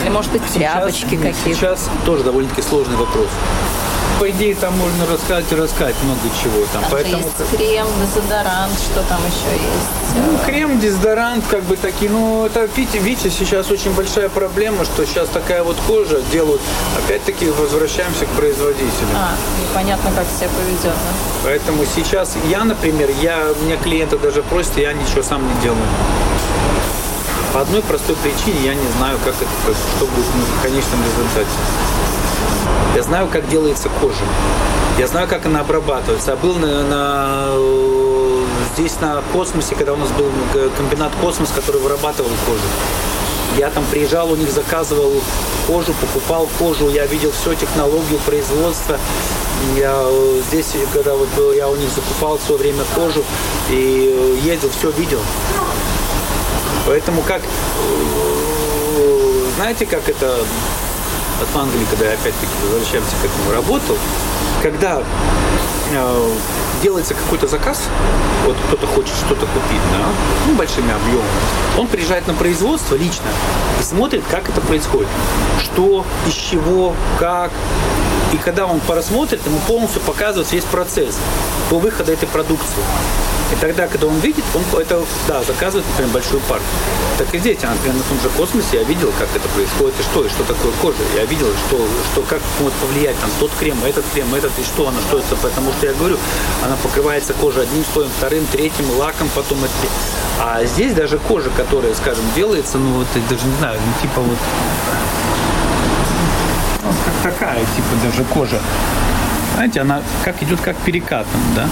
Или, 0.03 0.09
может 0.11 0.33
быть, 0.33 0.43
тряпочки 0.53 1.17
какие-то? 1.17 1.55
Сейчас 1.55 1.89
тоже 2.05 2.25
довольно-таки 2.25 2.63
сложный 2.63 2.97
вопрос. 2.97 3.29
По 4.19 4.31
идее, 4.31 4.55
там 4.55 4.77
можно 4.79 5.05
рассказать 5.07 5.47
и 5.51 5.57
рассказать 5.57 5.97
много 6.05 6.21
чего. 6.41 6.65
Там, 6.73 6.83
там 6.83 6.91
поэтому... 6.93 7.25
есть 7.25 7.57
крем, 7.57 7.87
дезодорант, 8.07 8.73
что 8.79 9.03
там 9.09 9.19
еще 9.21 9.53
есть? 9.53 10.15
Ну, 10.15 10.39
крем, 10.47 10.79
дезодорант, 10.79 11.45
как 11.51 11.65
бы 11.65 11.77
такие. 11.77 12.09
Ну, 12.09 12.47
это, 12.47 12.69
видите, 12.77 12.99
видите, 12.99 13.31
сейчас 13.31 13.71
очень 13.71 13.93
большая 13.93 14.29
проблема, 14.29 14.85
что 14.85 15.05
сейчас 15.07 15.29
такая 15.29 15.65
вот 15.65 15.77
кожа 15.89 16.21
делают. 16.31 16.61
Опять-таки 17.05 17.51
возвращаемся 17.51 18.27
к 18.27 18.29
производителю. 18.29 19.09
А, 19.17 19.35
непонятно, 19.61 20.13
как 20.15 20.27
себя 20.39 20.49
поведет, 20.57 20.85
да? 20.85 20.93
Поэтому 21.43 21.85
сейчас 21.85 22.37
я, 22.49 22.63
например, 22.63 23.11
я, 23.23 23.49
мне 23.63 23.77
клиенты 23.77 24.19
даже 24.19 24.43
просят, 24.45 24.77
я 24.77 24.93
ничего 24.93 25.23
сам 25.25 25.43
не 25.43 25.63
делаю. 25.63 25.83
По 27.53 27.61
одной 27.61 27.83
простой 27.83 28.17
причине 28.17 28.65
я 28.65 28.75
не 28.75 28.89
знаю, 28.97 29.19
как 29.23 29.35
это, 29.35 29.51
как, 29.67 29.75
что 29.97 30.07
будет 30.07 30.25
в 30.25 30.63
конечном 30.63 31.01
результате. 31.05 31.51
Я 32.97 33.03
знаю, 33.03 33.29
как 33.31 33.47
делается 33.49 33.91
кожа. 34.01 34.25
Я 34.99 35.07
знаю, 35.07 35.29
как 35.29 35.45
она 35.45 35.61
обрабатывается. 35.61 36.31
Я 36.31 36.37
был 36.37 36.55
на, 36.55 36.83
на, 36.83 37.49
здесь 38.75 38.99
на 39.01 39.23
космосе, 39.35 39.75
когда 39.75 39.93
у 39.93 39.97
нас 39.97 40.09
был 40.13 40.31
комбинат 40.79 41.13
космос, 41.21 41.51
который 41.55 41.81
вырабатывал 41.83 42.31
кожу. 42.47 42.65
Я 43.59 43.69
там 43.69 43.85
приезжал, 43.91 44.33
у 44.33 44.37
них 44.37 44.51
заказывал 44.51 45.13
кожу, 45.67 45.93
покупал 46.01 46.49
кожу, 46.59 46.89
я 46.89 47.05
видел 47.07 47.33
всю 47.33 47.55
технологию 47.55 48.19
производства. 48.21 48.99
Я 49.77 49.95
здесь, 50.49 50.75
когда 50.95 51.15
вот 51.15 51.29
был, 51.37 51.53
я 51.53 51.69
у 51.69 51.77
них 51.77 51.91
закупал 51.91 52.39
все 52.39 52.57
время 52.57 52.83
кожу 52.95 53.23
и 53.69 54.41
ездил, 54.43 54.71
все 54.71 54.91
видел. 54.91 55.21
Поэтому 56.87 57.23
как, 57.23 57.43
знаете, 59.57 59.87
как 59.87 60.09
это 60.09 60.45
от 61.43 61.57
Англии, 61.57 61.87
когда 61.91 62.07
я 62.07 62.13
опять-таки 62.13 62.53
возвращаемся 62.63 63.17
к 63.23 63.25
этому, 63.25 63.53
работал, 63.53 63.97
когда 64.63 65.03
э, 65.93 66.31
делается 66.83 67.15
какой-то 67.15 67.49
заказ, 67.49 67.83
вот 68.45 68.57
кто-то 68.69 68.87
хочет 68.87 69.15
что-то 69.15 69.47
купить, 69.47 69.83
да, 69.93 70.09
ну, 70.47 70.55
большими 70.55 70.93
объемами, 70.93 71.29
он 71.79 71.87
приезжает 71.87 72.27
на 72.27 72.35
производство 72.35 72.95
лично 72.95 73.27
и 73.81 73.83
смотрит, 73.83 74.23
как 74.31 74.49
это 74.49 74.61
происходит. 74.61 75.09
Что, 75.61 76.05
из 76.27 76.35
чего, 76.35 76.95
как. 77.19 77.51
И 78.33 78.37
когда 78.39 78.67
он 78.67 78.81
просмотрит, 78.81 79.45
ему 79.47 79.59
полностью 79.67 80.01
показывает 80.03 80.51
весь 80.53 80.65
процесс 80.65 81.19
по 81.71 81.79
выходу 81.79 82.13
этой 82.13 82.27
продукции. 82.29 82.83
И 83.53 83.55
тогда, 83.61 83.87
когда 83.87 84.07
он 84.07 84.19
видит, 84.21 84.45
он 84.55 84.81
это, 84.81 85.05
да, 85.29 85.43
заказывает, 85.43 85.87
например, 85.91 86.13
большую 86.13 86.41
партию. 86.43 86.69
Так 87.19 87.35
и 87.35 87.39
здесь, 87.39 87.59
например, 87.61 87.97
на 87.97 88.03
том 88.03 88.21
же 88.21 88.29
космосе 88.31 88.79
я 88.79 88.85
видел, 88.85 89.13
как 89.19 89.29
это 89.35 89.47
происходит, 89.49 89.95
и 90.01 90.03
что, 90.03 90.25
и 90.25 90.29
что 90.29 90.43
такое 90.45 90.73
кожа. 90.81 91.03
Я 91.15 91.25
видел, 91.27 91.49
что, 91.67 91.87
что 92.13 92.23
как 92.23 92.41
может 92.61 92.75
повлиять 92.79 93.19
там 93.21 93.31
тот 93.39 93.51
крем, 93.61 93.77
этот 93.85 94.05
крем, 94.15 94.35
этот, 94.35 94.53
и 94.59 94.65
что 94.65 94.89
она, 94.89 94.99
это, 95.13 95.37
потому 95.37 95.73
что 95.73 95.87
я 95.87 95.93
говорю, 95.93 96.17
она 96.65 96.77
покрывается 96.83 97.35
кожа 97.35 97.61
одним 97.61 97.85
слоем, 97.93 98.11
вторым, 98.17 98.47
третьим, 98.47 98.91
лаком, 98.99 99.29
потом 99.35 99.59
это. 99.63 99.73
А 100.41 100.65
здесь 100.65 100.95
даже 100.95 101.19
кожа, 101.19 101.51
которая, 101.51 101.95
скажем, 101.95 102.25
делается, 102.35 102.79
ну 102.79 102.93
вот, 102.95 103.07
я 103.15 103.23
даже 103.29 103.47
не 103.47 103.57
знаю, 103.57 103.79
ну 103.85 104.03
типа 104.03 104.21
вот 104.21 104.39
ну, 106.83 106.91
как 107.05 107.33
такая, 107.33 107.61
типа 107.61 107.89
даже 108.03 108.25
кожа. 108.25 108.61
Знаете, 109.55 109.81
она 109.81 110.03
как 110.25 110.43
идет 110.43 110.61
как 110.61 110.77
перекатом, 110.79 111.41
да? 111.55 111.69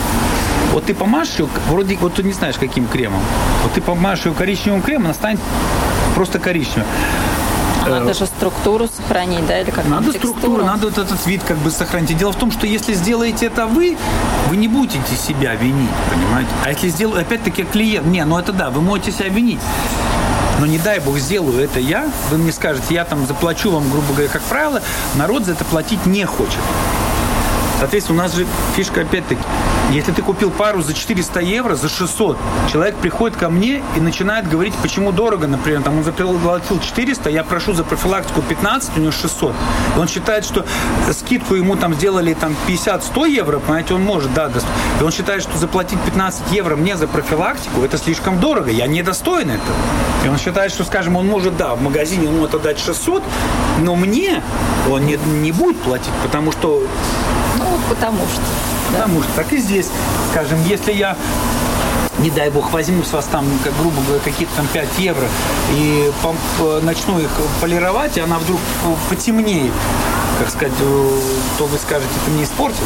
Вот 0.72 0.84
ты 0.84 0.94
помажешь 0.94 1.38
ее, 1.38 1.48
вроде, 1.68 1.96
вот 1.96 2.14
ты 2.14 2.22
не 2.22 2.32
знаешь, 2.32 2.56
каким 2.56 2.86
кремом. 2.86 3.20
Вот 3.62 3.72
ты 3.72 3.80
помажешь 3.80 4.26
ее 4.26 4.32
коричневым 4.32 4.82
кремом, 4.82 5.06
она 5.06 5.14
станет 5.14 5.40
просто 6.14 6.38
коричневой. 6.38 6.86
А 7.84 7.88
надо 7.88 8.12
же 8.12 8.26
структуру 8.26 8.88
сохранить, 8.88 9.46
да, 9.46 9.60
или 9.60 9.70
как 9.70 9.86
Надо 9.88 10.12
структуру, 10.12 10.64
надо 10.64 10.88
вот 10.88 10.98
этот 10.98 11.26
вид 11.26 11.42
как 11.46 11.56
бы 11.58 11.70
сохранить. 11.70 12.10
И 12.10 12.14
дело 12.14 12.32
в 12.32 12.36
том, 12.36 12.52
что 12.52 12.66
если 12.66 12.92
сделаете 12.92 13.46
это 13.46 13.66
вы, 13.66 13.96
вы 14.48 14.56
не 14.56 14.68
будете 14.68 15.16
себя 15.16 15.54
винить, 15.54 15.90
понимаете? 16.10 16.50
А 16.64 16.70
если 16.70 16.88
сделаю, 16.90 17.22
опять-таки 17.22 17.64
клиент, 17.64 18.06
не, 18.06 18.24
ну 18.24 18.38
это 18.38 18.52
да, 18.52 18.70
вы 18.70 18.82
можете 18.82 19.12
себя 19.12 19.28
винить. 19.28 19.60
Но 20.58 20.66
не 20.66 20.78
дай 20.78 21.00
бог 21.00 21.18
сделаю 21.18 21.58
это 21.58 21.80
я, 21.80 22.10
вы 22.30 22.36
мне 22.36 22.52
скажете, 22.52 22.94
я 22.94 23.06
там 23.06 23.26
заплачу 23.26 23.70
вам, 23.70 23.90
грубо 23.90 24.12
говоря, 24.12 24.28
как 24.28 24.42
правило, 24.42 24.82
народ 25.14 25.46
за 25.46 25.52
это 25.52 25.64
платить 25.64 26.04
не 26.04 26.26
хочет. 26.26 26.60
Соответственно, 27.78 28.20
у 28.20 28.22
нас 28.22 28.34
же 28.34 28.46
фишка 28.76 29.00
опять-таки, 29.00 29.40
если 29.90 30.12
ты 30.12 30.22
купил 30.22 30.50
пару 30.50 30.82
за 30.82 30.94
400 30.94 31.40
евро, 31.40 31.74
за 31.74 31.88
600, 31.88 32.38
человек 32.72 32.94
приходит 32.96 33.36
ко 33.36 33.48
мне 33.48 33.82
и 33.96 34.00
начинает 34.00 34.48
говорить, 34.48 34.74
почему 34.82 35.10
дорого, 35.10 35.48
например, 35.48 35.82
там 35.82 35.98
он 35.98 36.04
заплатил 36.04 36.80
400, 36.80 37.28
я 37.30 37.42
прошу 37.42 37.72
за 37.72 37.82
профилактику 37.82 38.40
15, 38.40 38.96
у 38.96 39.00
него 39.00 39.12
600. 39.12 39.52
И 39.96 39.98
он 39.98 40.06
считает, 40.06 40.44
что 40.44 40.64
скидку 41.12 41.54
ему 41.54 41.76
там 41.76 41.94
сделали 41.94 42.34
там 42.34 42.54
50-100 42.68 43.30
евро, 43.30 43.58
понимаете, 43.58 43.94
он 43.94 44.02
может, 44.02 44.32
да, 44.32 44.50
и 45.00 45.02
он 45.02 45.10
считает, 45.10 45.42
что 45.42 45.58
заплатить 45.58 46.00
15 46.02 46.52
евро 46.52 46.76
мне 46.76 46.96
за 46.96 47.08
профилактику, 47.08 47.82
это 47.82 47.98
слишком 47.98 48.38
дорого, 48.38 48.70
я 48.70 48.86
не 48.86 49.02
достоин 49.02 49.50
этого. 49.50 49.76
И 50.24 50.28
он 50.28 50.38
считает, 50.38 50.70
что, 50.70 50.84
скажем, 50.84 51.16
он 51.16 51.26
может, 51.26 51.56
да, 51.56 51.74
в 51.74 51.82
магазине 51.82 52.28
он 52.28 52.36
может 52.36 52.54
отдать 52.54 52.78
600, 52.78 53.22
но 53.80 53.96
мне 53.96 54.42
он 54.88 55.04
не, 55.06 55.18
не 55.40 55.50
будет 55.50 55.80
платить, 55.80 56.12
потому 56.22 56.52
что 56.52 56.82
потому 57.88 58.18
что. 58.28 58.42
Потому 58.92 59.22
что. 59.22 59.32
Так 59.36 59.52
и 59.52 59.58
здесь, 59.58 59.88
скажем, 60.32 60.58
если 60.64 60.92
я 60.92 61.16
не 62.20 62.30
дай 62.30 62.50
бог, 62.50 62.70
возьму 62.72 63.02
с 63.02 63.12
вас 63.12 63.26
там, 63.26 63.46
как 63.64 63.76
грубо 63.78 64.00
говоря, 64.02 64.20
какие-то 64.22 64.54
там 64.56 64.66
5 64.66 64.98
евро 64.98 65.26
и 65.72 66.10
начну 66.82 67.18
их 67.18 67.30
полировать, 67.60 68.16
и 68.16 68.20
она 68.20 68.38
вдруг 68.38 68.60
потемнеет, 69.08 69.72
как 70.38 70.50
сказать, 70.50 70.74
э, 70.80 71.18
то 71.58 71.66
вы 71.66 71.78
скажете, 71.78 72.10
это 72.22 72.30
мне 72.30 72.44
испортит. 72.44 72.84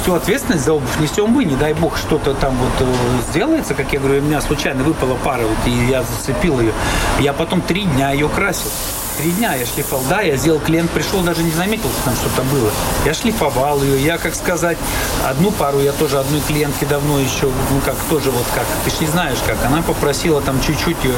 Всю 0.00 0.14
ответственность 0.14 0.64
за 0.64 0.72
обувь 0.72 0.98
несем 0.98 1.34
вы, 1.34 1.44
не 1.44 1.56
дай 1.56 1.74
бог, 1.74 1.98
что-то 1.98 2.34
там 2.34 2.56
вот 2.56 2.88
э, 2.88 2.94
сделается, 3.30 3.74
как 3.74 3.92
я 3.92 4.00
говорю, 4.00 4.22
у 4.22 4.24
меня 4.24 4.40
случайно 4.40 4.82
выпала 4.82 5.16
пара, 5.22 5.42
вот, 5.42 5.66
и 5.66 5.86
я 5.86 6.02
зацепил 6.02 6.60
ее. 6.60 6.72
Я 7.20 7.32
потом 7.32 7.60
три 7.60 7.82
дня 7.82 8.12
ее 8.12 8.28
красил. 8.28 8.70
Три 9.16 9.30
дня 9.30 9.54
я 9.54 9.64
шлифовал. 9.64 10.04
Да, 10.08 10.22
я 10.22 10.36
сделал, 10.36 10.58
клиент 10.58 10.90
пришел, 10.90 11.20
даже 11.20 11.42
не 11.44 11.52
заметил, 11.52 11.88
что 11.90 12.04
там 12.06 12.16
что-то 12.16 12.42
было. 12.42 12.70
Я 13.04 13.14
шлифовал 13.14 13.80
ее. 13.82 14.04
Я, 14.04 14.18
как 14.18 14.34
сказать, 14.34 14.76
одну 15.24 15.52
пару 15.52 15.80
я 15.80 15.92
тоже 15.92 16.18
одной 16.18 16.40
клиентке 16.40 16.84
давно 16.86 17.20
еще, 17.20 17.46
ну 17.46 17.80
как 17.84 17.94
тоже 18.10 18.30
вот 18.30 18.44
как, 18.54 18.64
ты 18.84 18.90
ж 18.90 19.00
не 19.00 19.06
знаешь 19.06 19.38
как, 19.46 19.64
она 19.64 19.82
попросила 19.82 20.40
там 20.42 20.60
чуть-чуть 20.60 20.96
ее, 21.04 21.14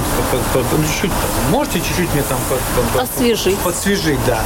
ну, 0.55 0.85
чуть-чуть, 0.85 1.13
можете 1.51 1.81
чуть-чуть 1.81 2.13
мне 2.13 2.23
там 2.23 2.39
освежить. 3.01 3.59
Подсвежить, 3.59 4.21
да. 4.27 4.41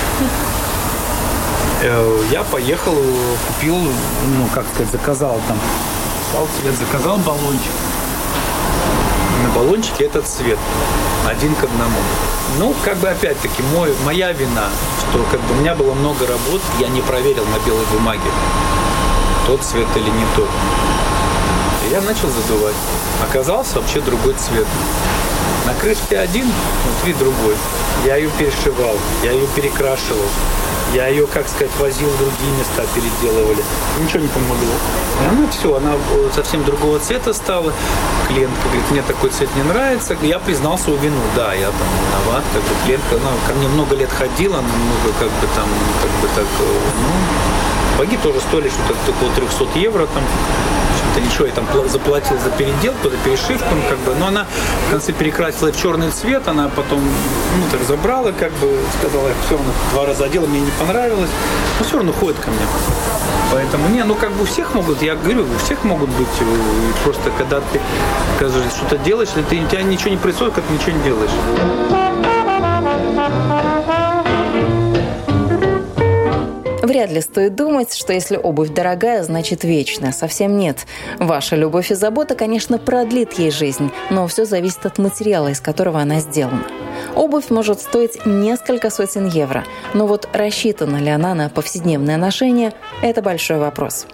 Э, 1.82 2.22
я 2.30 2.44
поехал, 2.44 2.94
купил, 3.48 3.76
ну, 3.76 4.46
как 4.54 4.64
сказать, 4.72 4.92
заказал 4.92 5.40
там, 5.48 5.58
цвет, 6.60 6.76
заказал 6.78 7.18
баллончик 7.18 7.72
баллончике 9.54 10.04
этот 10.04 10.26
цвет 10.26 10.58
один 11.28 11.54
к 11.54 11.64
одному. 11.64 11.98
Ну, 12.58 12.74
как 12.84 12.96
бы 12.98 13.08
опять-таки, 13.08 13.62
мой, 13.74 13.94
моя 14.04 14.32
вина, 14.32 14.68
что 14.98 15.24
как 15.30 15.40
бы 15.40 15.54
у 15.54 15.56
меня 15.58 15.74
было 15.74 15.94
много 15.94 16.26
работ, 16.26 16.60
я 16.78 16.88
не 16.88 17.00
проверил 17.00 17.44
на 17.44 17.64
белой 17.66 17.84
бумаге, 17.92 18.30
тот 19.46 19.62
цвет 19.62 19.86
или 19.96 20.10
не 20.10 20.26
тот. 20.36 20.48
И 21.86 21.92
я 21.92 22.00
начал 22.00 22.28
задувать. 22.28 22.74
Оказался 23.22 23.80
вообще 23.80 24.00
другой 24.00 24.34
цвет. 24.34 24.66
На 25.66 25.74
крышке 25.74 26.18
один, 26.18 26.46
внутри 26.84 27.12
другой. 27.14 27.56
Я 28.04 28.16
ее 28.16 28.30
перешивал, 28.38 28.96
я 29.22 29.32
ее 29.32 29.46
перекрашивал. 29.54 30.26
Я 30.94 31.06
ее, 31.06 31.26
как 31.28 31.48
сказать, 31.48 31.70
возил 31.78 32.08
в 32.08 32.18
другие 32.18 32.50
места, 32.58 32.82
переделывали. 32.94 33.62
Ничего 34.02 34.20
не 34.20 34.28
помогло. 34.28 34.74
И 35.22 35.28
она 35.28 35.48
все, 35.50 35.76
она 35.76 35.92
э, 35.94 36.30
совсем 36.34 36.64
другого 36.64 36.98
цвета 36.98 37.32
стала. 37.32 37.72
Клиентка 38.26 38.64
говорит, 38.64 38.90
мне 38.90 39.02
такой 39.02 39.30
цвет 39.30 39.48
не 39.54 39.62
нравится. 39.62 40.16
Я 40.22 40.40
признал 40.40 40.78
свою 40.78 40.98
вину. 40.98 41.20
Да, 41.36 41.54
я 41.54 41.66
там 41.66 41.88
виноват. 42.00 42.44
Как 42.52 42.62
бы 42.62 42.70
клиентка, 42.84 43.14
она 43.16 43.30
ко 43.46 43.54
мне 43.54 43.68
много 43.68 43.94
лет 43.94 44.10
ходила, 44.10 44.58
она 44.58 44.68
много 44.68 45.16
как 45.18 45.28
бы 45.28 45.46
там, 45.54 45.68
как 46.02 46.10
бы 46.20 46.28
так, 46.34 46.46
э, 46.58 46.64
ну, 46.64 47.98
Баги 47.98 48.16
тоже 48.16 48.40
стоили 48.40 48.70
что-то 48.70 49.10
около 49.10 49.30
300 49.36 49.78
евро 49.78 50.06
там 50.06 50.24
общем-то, 51.00 51.20
ничего, 51.20 51.46
я 51.46 51.52
там 51.52 51.66
заплатил 51.88 52.38
за 52.38 52.50
переделку, 52.50 53.10
за 53.10 53.16
перешивку, 53.18 53.74
ну, 53.74 53.82
как 53.88 53.98
бы, 53.98 54.14
но 54.18 54.28
она 54.28 54.46
в 54.86 54.90
конце 54.90 55.12
перекрасила 55.12 55.72
в 55.72 55.76
черный 55.76 56.10
цвет, 56.10 56.46
она 56.48 56.68
потом, 56.68 57.00
ну, 57.00 57.64
так 57.70 57.82
забрала, 57.86 58.32
как 58.32 58.52
бы, 58.52 58.78
сказала, 58.98 59.28
я 59.28 59.34
все 59.44 59.56
равно 59.56 59.72
два 59.92 60.06
раза 60.06 60.24
одела, 60.24 60.46
мне 60.46 60.60
не 60.60 60.70
понравилось, 60.78 61.30
но 61.78 61.84
все 61.84 61.96
равно 61.96 62.12
ходит 62.12 62.38
ко 62.38 62.50
мне. 62.50 62.60
Поэтому, 63.52 63.88
не, 63.88 64.04
ну, 64.04 64.14
как 64.14 64.32
бы 64.32 64.42
у 64.42 64.46
всех 64.46 64.74
могут, 64.74 65.02
я 65.02 65.16
говорю, 65.16 65.42
у 65.42 65.64
всех 65.64 65.82
могут 65.84 66.10
быть, 66.10 66.28
э, 66.40 66.44
просто 67.04 67.30
когда 67.36 67.60
ты, 67.60 67.80
оказывается, 68.36 68.76
что-то 68.76 68.98
делаешь, 68.98 69.28
ты, 69.34 69.40
у 69.40 69.66
тебя 69.66 69.82
ничего 69.82 70.10
не 70.10 70.16
происходит, 70.16 70.54
как 70.54 70.64
ничего 70.70 70.92
не 70.92 71.02
делаешь. 71.02 72.39
Вряд 76.90 77.12
ли 77.12 77.20
стоит 77.20 77.54
думать, 77.54 77.94
что 77.94 78.12
если 78.12 78.36
обувь 78.36 78.70
дорогая, 78.70 79.22
значит 79.22 79.62
вечная. 79.62 80.10
Совсем 80.10 80.58
нет. 80.58 80.86
Ваша 81.20 81.54
любовь 81.54 81.92
и 81.92 81.94
забота, 81.94 82.34
конечно, 82.34 82.78
продлит 82.78 83.34
ей 83.34 83.52
жизнь, 83.52 83.92
но 84.10 84.26
все 84.26 84.44
зависит 84.44 84.84
от 84.84 84.98
материала, 84.98 85.46
из 85.52 85.60
которого 85.60 86.00
она 86.00 86.18
сделана. 86.18 86.64
Обувь 87.14 87.48
может 87.48 87.80
стоить 87.80 88.26
несколько 88.26 88.90
сотен 88.90 89.28
евро, 89.28 89.64
но 89.94 90.08
вот 90.08 90.28
рассчитана 90.32 90.96
ли 90.96 91.10
она 91.10 91.36
на 91.36 91.48
повседневное 91.48 92.16
ношение– 92.16 92.72
это 93.02 93.22
большой 93.22 93.58
вопрос. 93.58 94.08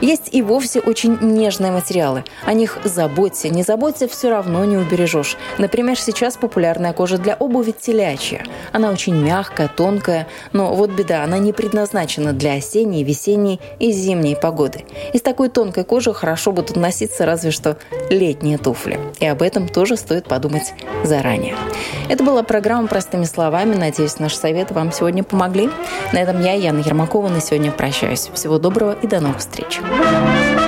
Есть 0.00 0.28
и 0.32 0.42
вовсе 0.42 0.80
очень 0.80 1.18
нежные 1.20 1.72
материалы. 1.72 2.24
О 2.44 2.52
них 2.52 2.78
заботься, 2.84 3.48
не 3.48 3.62
заботься, 3.62 4.08
все 4.08 4.30
равно 4.30 4.64
не 4.64 4.76
убережешь. 4.76 5.36
Например, 5.58 5.98
сейчас 5.98 6.36
популярная 6.36 6.92
кожа 6.92 7.18
для 7.18 7.34
обуви 7.34 7.72
телячья. 7.72 8.44
Она 8.72 8.90
очень 8.90 9.14
мягкая, 9.14 9.68
тонкая, 9.68 10.26
но 10.52 10.74
вот 10.74 10.90
беда, 10.90 11.24
она 11.24 11.38
не 11.38 11.52
предназначена 11.52 12.32
для 12.32 12.54
осенней, 12.54 13.02
весенней 13.04 13.60
и 13.78 13.92
зимней 13.92 14.36
погоды. 14.36 14.84
Из 15.12 15.20
такой 15.20 15.48
тонкой 15.48 15.84
кожи 15.84 16.12
хорошо 16.12 16.52
будут 16.52 16.76
носиться 16.76 17.26
разве 17.26 17.50
что 17.50 17.76
летние 18.08 18.58
туфли. 18.58 18.98
И 19.18 19.26
об 19.26 19.42
этом 19.42 19.68
тоже 19.68 19.96
стоит 19.96 20.26
подумать 20.26 20.74
заранее. 21.04 21.56
Это 22.08 22.24
была 22.24 22.42
программа 22.42 22.88
«Простыми 22.88 23.24
словами». 23.24 23.74
Надеюсь, 23.74 24.18
наши 24.18 24.36
советы 24.36 24.74
вам 24.74 24.92
сегодня 24.92 25.22
помогли. 25.22 25.70
На 26.12 26.18
этом 26.18 26.40
я, 26.42 26.54
Яна 26.54 26.80
Ермакова, 26.80 27.28
на 27.28 27.40
сегодня 27.40 27.70
прощаюсь. 27.70 28.30
Всего 28.34 28.58
доброго 28.58 28.96
и 29.00 29.06
до 29.06 29.20
новых 29.20 29.38
встреч. 29.38 29.59
Música 29.68 30.59